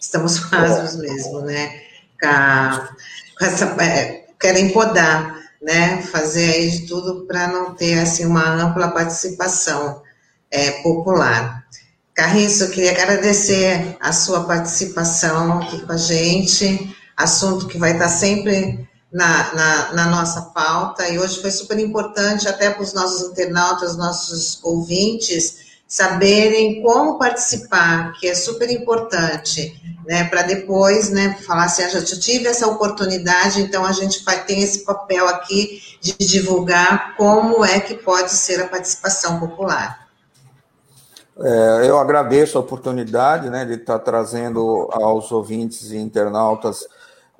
Estamos 0.00 0.38
pasmos 0.50 0.96
mesmo, 0.96 1.42
né? 1.42 1.82
Com 2.20 3.44
essa, 3.44 3.66
é, 3.82 4.23
querem 4.44 4.68
podar 4.68 5.40
né, 5.62 6.02
fazer 6.02 6.52
aí 6.52 6.70
de 6.70 6.86
tudo 6.86 7.24
para 7.26 7.48
não 7.48 7.74
ter 7.74 7.98
assim 7.98 8.26
uma 8.26 8.46
ampla 8.46 8.88
participação 8.88 10.02
é, 10.50 10.82
popular. 10.82 11.64
Carriço, 12.12 12.64
eu 12.64 12.70
queria 12.70 12.90
agradecer 12.90 13.96
a 13.98 14.12
sua 14.12 14.44
participação 14.44 15.62
aqui 15.62 15.80
com 15.80 15.92
a 15.92 15.96
gente, 15.96 16.94
assunto 17.16 17.66
que 17.66 17.78
vai 17.78 17.92
estar 17.92 18.10
sempre 18.10 18.86
na, 19.10 19.54
na, 19.54 19.92
na 19.94 20.06
nossa 20.08 20.42
pauta, 20.42 21.08
e 21.08 21.18
hoje 21.18 21.40
foi 21.40 21.50
super 21.50 21.78
importante 21.78 22.46
até 22.46 22.68
para 22.68 22.82
os 22.82 22.92
nossos 22.92 23.30
internautas, 23.30 23.96
nossos 23.96 24.62
ouvintes, 24.62 25.63
saberem 25.94 26.82
como 26.82 27.20
participar, 27.20 28.14
que 28.14 28.26
é 28.26 28.34
super 28.34 28.68
importante, 28.68 29.80
né, 30.04 30.24
para 30.24 30.42
depois, 30.42 31.08
né, 31.08 31.38
falar 31.46 31.66
assim, 31.66 31.84
ah, 31.84 31.88
já 31.88 32.02
tive 32.18 32.48
essa 32.48 32.66
oportunidade, 32.66 33.60
então 33.60 33.86
a 33.86 33.92
gente 33.92 34.24
tem 34.44 34.60
esse 34.60 34.80
papel 34.80 35.28
aqui 35.28 35.80
de 36.00 36.16
divulgar 36.18 37.14
como 37.16 37.64
é 37.64 37.78
que 37.78 37.94
pode 37.94 38.32
ser 38.32 38.60
a 38.60 38.66
participação 38.66 39.38
popular. 39.38 40.08
É, 41.38 41.88
eu 41.88 41.96
agradeço 41.96 42.58
a 42.58 42.60
oportunidade, 42.60 43.48
né, 43.48 43.64
de 43.64 43.74
estar 43.74 44.00
trazendo 44.00 44.88
aos 44.90 45.30
ouvintes 45.30 45.92
e 45.92 45.96
internautas 45.96 46.88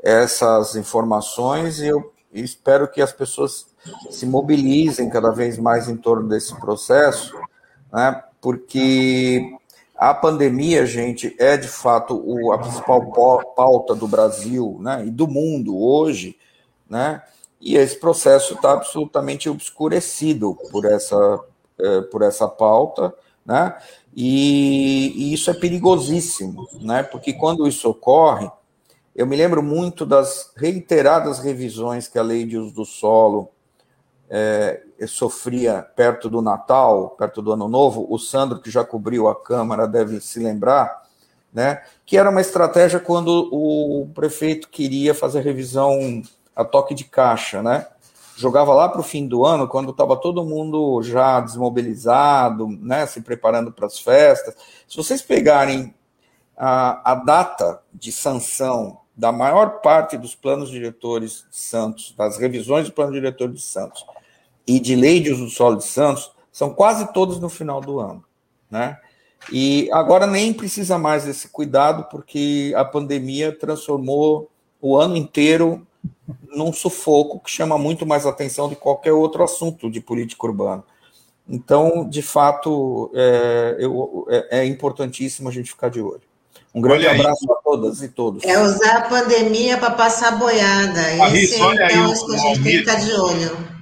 essas 0.00 0.76
informações 0.76 1.80
e 1.80 1.88
eu 1.88 2.12
espero 2.32 2.86
que 2.86 3.02
as 3.02 3.12
pessoas 3.12 3.66
se 4.12 4.24
mobilizem 4.24 5.10
cada 5.10 5.32
vez 5.32 5.58
mais 5.58 5.88
em 5.88 5.96
torno 5.96 6.28
desse 6.28 6.54
processo, 6.60 7.34
né, 7.92 8.22
porque 8.44 9.56
a 9.96 10.12
pandemia, 10.12 10.84
gente, 10.84 11.34
é 11.38 11.56
de 11.56 11.66
fato 11.66 12.14
o, 12.14 12.52
a 12.52 12.58
principal 12.58 13.10
pauta 13.56 13.94
do 13.94 14.06
Brasil 14.06 14.76
né, 14.82 15.02
e 15.06 15.10
do 15.10 15.26
mundo 15.26 15.80
hoje, 15.80 16.36
né, 16.86 17.22
e 17.58 17.74
esse 17.74 17.98
processo 17.98 18.52
está 18.52 18.74
absolutamente 18.74 19.48
obscurecido 19.48 20.54
por 20.70 20.84
essa, 20.84 21.40
é, 21.80 22.02
por 22.02 22.20
essa 22.20 22.46
pauta, 22.46 23.14
né, 23.46 23.78
e, 24.14 25.14
e 25.16 25.32
isso 25.32 25.50
é 25.50 25.54
perigosíssimo, 25.54 26.68
né, 26.82 27.02
porque 27.02 27.32
quando 27.32 27.66
isso 27.66 27.88
ocorre, 27.88 28.50
eu 29.16 29.26
me 29.26 29.36
lembro 29.36 29.62
muito 29.62 30.04
das 30.04 30.52
reiteradas 30.54 31.38
revisões 31.38 32.08
que 32.08 32.18
a 32.18 32.22
lei 32.22 32.44
de 32.44 32.58
uso 32.58 32.74
do 32.74 32.84
solo 32.84 33.48
é, 34.36 34.82
sofria 35.06 35.86
perto 35.94 36.28
do 36.28 36.42
Natal, 36.42 37.10
perto 37.10 37.40
do 37.40 37.52
Ano 37.52 37.68
Novo, 37.68 38.04
o 38.10 38.18
Sandro, 38.18 38.58
que 38.60 38.68
já 38.68 38.84
cobriu 38.84 39.28
a 39.28 39.40
Câmara, 39.40 39.86
deve 39.86 40.20
se 40.20 40.40
lembrar, 40.40 41.04
né, 41.52 41.84
que 42.04 42.18
era 42.18 42.28
uma 42.30 42.40
estratégia 42.40 42.98
quando 42.98 43.48
o 43.52 44.08
prefeito 44.12 44.68
queria 44.68 45.14
fazer 45.14 45.42
revisão 45.42 46.20
a 46.56 46.64
toque 46.64 46.94
de 46.94 47.04
caixa, 47.04 47.62
né? 47.62 47.86
Jogava 48.36 48.74
lá 48.74 48.88
para 48.88 49.00
o 49.00 49.04
fim 49.04 49.28
do 49.28 49.44
ano, 49.44 49.68
quando 49.68 49.92
estava 49.92 50.16
todo 50.16 50.44
mundo 50.44 51.00
já 51.00 51.38
desmobilizado, 51.38 52.66
né, 52.66 53.06
se 53.06 53.20
preparando 53.20 53.70
para 53.70 53.86
as 53.86 54.00
festas. 54.00 54.56
Se 54.88 54.96
vocês 54.96 55.22
pegarem 55.22 55.94
a, 56.56 57.12
a 57.12 57.14
data 57.14 57.80
de 57.92 58.10
sanção 58.10 58.98
da 59.16 59.30
maior 59.30 59.80
parte 59.80 60.16
dos 60.18 60.34
planos 60.34 60.70
diretores 60.70 61.46
de 61.48 61.56
Santos, 61.56 62.12
das 62.18 62.36
revisões 62.36 62.86
do 62.86 62.92
plano 62.92 63.12
diretor 63.12 63.48
de 63.48 63.60
Santos, 63.60 64.04
e 64.66 64.80
de 64.80 64.96
lei 64.96 65.20
de 65.20 65.32
uso 65.32 65.44
do 65.44 65.50
solo 65.50 65.76
de 65.76 65.84
Santos 65.84 66.32
são 66.50 66.72
quase 66.72 67.12
todos 67.12 67.40
no 67.40 67.48
final 67.48 67.80
do 67.80 67.98
ano, 67.98 68.24
né? 68.70 68.98
E 69.52 69.90
agora 69.92 70.26
nem 70.26 70.52
precisa 70.52 70.98
mais 70.98 71.24
desse 71.24 71.48
cuidado, 71.48 72.04
porque 72.10 72.72
a 72.76 72.84
pandemia 72.84 73.52
transformou 73.52 74.50
o 74.80 74.96
ano 74.96 75.16
inteiro 75.16 75.86
num 76.54 76.72
sufoco 76.72 77.40
que 77.40 77.50
chama 77.50 77.76
muito 77.76 78.06
mais 78.06 78.24
atenção 78.24 78.68
de 78.68 78.76
qualquer 78.76 79.12
outro 79.12 79.42
assunto 79.42 79.90
de 79.90 80.00
política 80.00 80.46
urbana. 80.46 80.84
Então, 81.46 82.08
de 82.08 82.22
fato, 82.22 83.10
é, 83.14 83.76
eu, 83.78 84.26
é, 84.30 84.60
é 84.60 84.66
importantíssimo 84.66 85.48
a 85.48 85.52
gente 85.52 85.70
ficar 85.70 85.90
de 85.90 86.00
olho. 86.00 86.22
Um 86.74 86.80
grande 86.80 87.06
abraço 87.06 87.52
a 87.52 87.56
todas 87.56 88.02
e 88.02 88.08
todos. 88.08 88.42
É 88.42 88.60
usar 88.60 88.96
a 88.96 89.02
pandemia 89.02 89.76
para 89.78 89.90
passar 89.90 90.38
boiada. 90.38 91.00
Esse, 91.36 91.54
então, 91.54 91.72
é 91.72 92.12
isso 92.12 92.26
que 92.26 92.34
a 92.34 92.38
gente 92.38 92.62
tem 92.62 92.72
que 92.72 92.78
ficar 92.78 92.94
de 92.96 93.12
olho. 93.12 93.73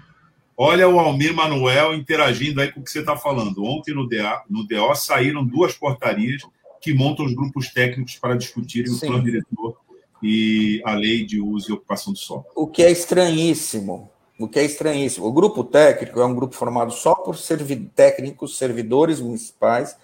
Olha 0.64 0.88
o 0.88 0.96
Almir 1.00 1.34
Manuel 1.34 1.92
interagindo 1.92 2.60
aí 2.60 2.70
com 2.70 2.78
o 2.78 2.84
que 2.84 2.90
você 2.92 3.00
está 3.00 3.16
falando. 3.16 3.64
Ontem 3.64 3.92
no, 3.92 4.08
DA, 4.08 4.44
no 4.48 4.62
DO 4.62 4.94
saíram 4.94 5.44
duas 5.44 5.74
portarias 5.74 6.40
que 6.80 6.94
montam 6.94 7.26
os 7.26 7.34
grupos 7.34 7.72
técnicos 7.72 8.14
para 8.14 8.36
discutirem 8.36 8.86
Sim. 8.92 9.06
o 9.06 9.08
plano 9.08 9.24
diretor 9.24 9.76
e 10.22 10.80
a 10.84 10.94
lei 10.94 11.26
de 11.26 11.40
uso 11.40 11.68
e 11.68 11.72
ocupação 11.72 12.12
do 12.12 12.18
solo. 12.20 12.46
O 12.54 12.68
que 12.68 12.80
é 12.80 12.92
estranhíssimo. 12.92 14.08
O 14.38 14.46
que 14.46 14.60
é 14.60 14.64
estranhíssimo. 14.64 15.26
O 15.26 15.32
grupo 15.32 15.64
técnico 15.64 16.20
é 16.20 16.24
um 16.24 16.32
grupo 16.32 16.54
formado 16.54 16.92
só 16.92 17.12
por 17.12 17.36
servi 17.36 17.74
técnicos, 17.74 18.56
servidores 18.56 19.18
municipais, 19.18 19.96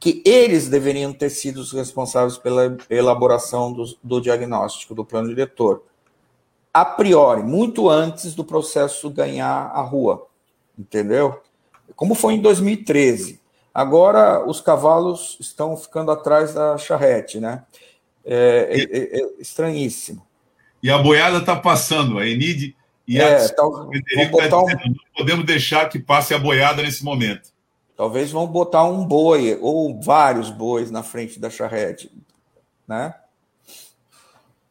que 0.00 0.22
eles 0.24 0.70
deveriam 0.70 1.12
ter 1.12 1.28
sido 1.28 1.60
os 1.60 1.70
responsáveis 1.70 2.38
pela 2.38 2.78
elaboração 2.88 3.74
do, 3.74 3.84
do 4.02 4.22
diagnóstico 4.22 4.94
do 4.94 5.04
plano 5.04 5.28
diretor 5.28 5.82
a 6.72 6.84
priori, 6.84 7.42
muito 7.42 7.88
antes 7.88 8.34
do 8.34 8.44
processo 8.44 9.10
ganhar 9.10 9.70
a 9.72 9.80
rua, 9.80 10.26
entendeu? 10.78 11.40
Como 11.96 12.14
foi 12.14 12.34
em 12.34 12.40
2013. 12.40 13.40
Agora 13.74 14.44
os 14.46 14.60
cavalos 14.60 15.36
estão 15.40 15.76
ficando 15.76 16.10
atrás 16.10 16.54
da 16.54 16.76
charrete, 16.76 17.40
né? 17.40 17.64
É, 18.24 18.68
é, 18.70 18.98
é, 18.98 19.20
é 19.20 19.28
estranhíssimo. 19.38 20.26
E 20.82 20.90
a 20.90 20.98
boiada 20.98 21.38
está 21.38 21.56
passando. 21.56 22.18
A 22.18 22.26
Enid, 22.26 22.74
E 23.06 23.18
é, 23.18 23.44
a 23.44 23.48
tal, 23.54 23.72
tá 23.72 24.58
um... 24.58 24.66
não 24.66 24.94
podemos 25.16 25.44
deixar 25.46 25.88
que 25.88 25.98
passe 25.98 26.34
a 26.34 26.38
boiada 26.38 26.82
nesse 26.82 27.04
momento. 27.04 27.50
Talvez 27.96 28.30
vão 28.30 28.46
botar 28.46 28.84
um 28.84 29.04
boi 29.04 29.58
ou 29.60 30.00
vários 30.00 30.50
bois 30.50 30.90
na 30.90 31.02
frente 31.02 31.40
da 31.40 31.50
charrete, 31.50 32.12
né? 32.86 33.14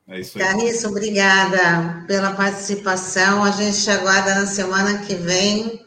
É 0.07 0.19
isso 0.19 0.37
aí. 0.37 0.43
Carriço, 0.43 0.87
obrigada 0.87 2.03
pela 2.07 2.31
participação. 2.31 3.43
A 3.43 3.51
gente 3.51 3.89
aguarda 3.89 4.35
na 4.35 4.45
semana 4.45 4.99
que 4.99 5.15
vem, 5.15 5.85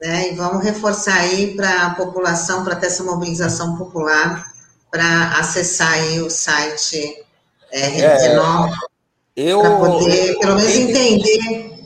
né? 0.00 0.32
E 0.32 0.36
vamos 0.36 0.64
reforçar 0.64 1.18
aí 1.20 1.56
para 1.56 1.86
a 1.86 1.94
população, 1.94 2.64
para 2.64 2.76
ter 2.76 2.86
essa 2.86 3.02
mobilização 3.02 3.76
popular, 3.76 4.52
para 4.90 5.38
acessar 5.38 5.92
aí 5.92 6.20
o 6.20 6.30
site 6.30 7.24
é, 7.72 8.00
é, 8.00 8.34
para 8.34 9.76
poder, 9.78 10.38
pelo 10.38 10.54
menos, 10.54 10.74
entender. 10.74 11.76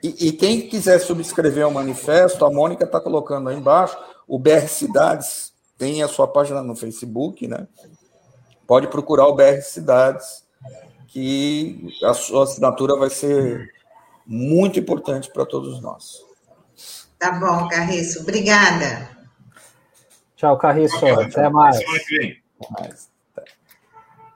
E, 0.00 0.28
e, 0.28 0.32
quem 0.32 0.68
quiser 0.68 1.00
subscrever 1.00 1.66
o 1.66 1.72
manifesto, 1.72 2.44
a 2.44 2.50
Mônica 2.50 2.84
está 2.84 3.00
colocando 3.00 3.48
aí 3.48 3.56
embaixo, 3.56 3.98
o 4.28 4.38
BR 4.38 4.68
Cidades 4.68 5.52
tem 5.76 6.02
a 6.02 6.08
sua 6.08 6.28
página 6.28 6.62
no 6.62 6.76
Facebook, 6.76 7.48
né? 7.48 7.66
Pode 8.66 8.86
procurar 8.86 9.26
o 9.26 9.34
BR 9.34 9.60
Cidades 9.60 10.44
que 11.08 11.88
a 12.04 12.14
sua 12.14 12.44
assinatura 12.44 12.96
vai 12.96 13.10
ser 13.10 13.74
muito 14.26 14.78
importante 14.78 15.30
para 15.32 15.44
todos 15.44 15.80
nós. 15.80 16.22
Tá 17.18 17.32
bom, 17.32 17.66
Carriço. 17.68 18.20
Obrigada. 18.20 19.08
Tchau, 20.36 20.56
Carriço. 20.56 21.04
Até 21.04 21.48
mais. 21.48 21.76
Até 21.78 22.70
mais. 22.70 23.07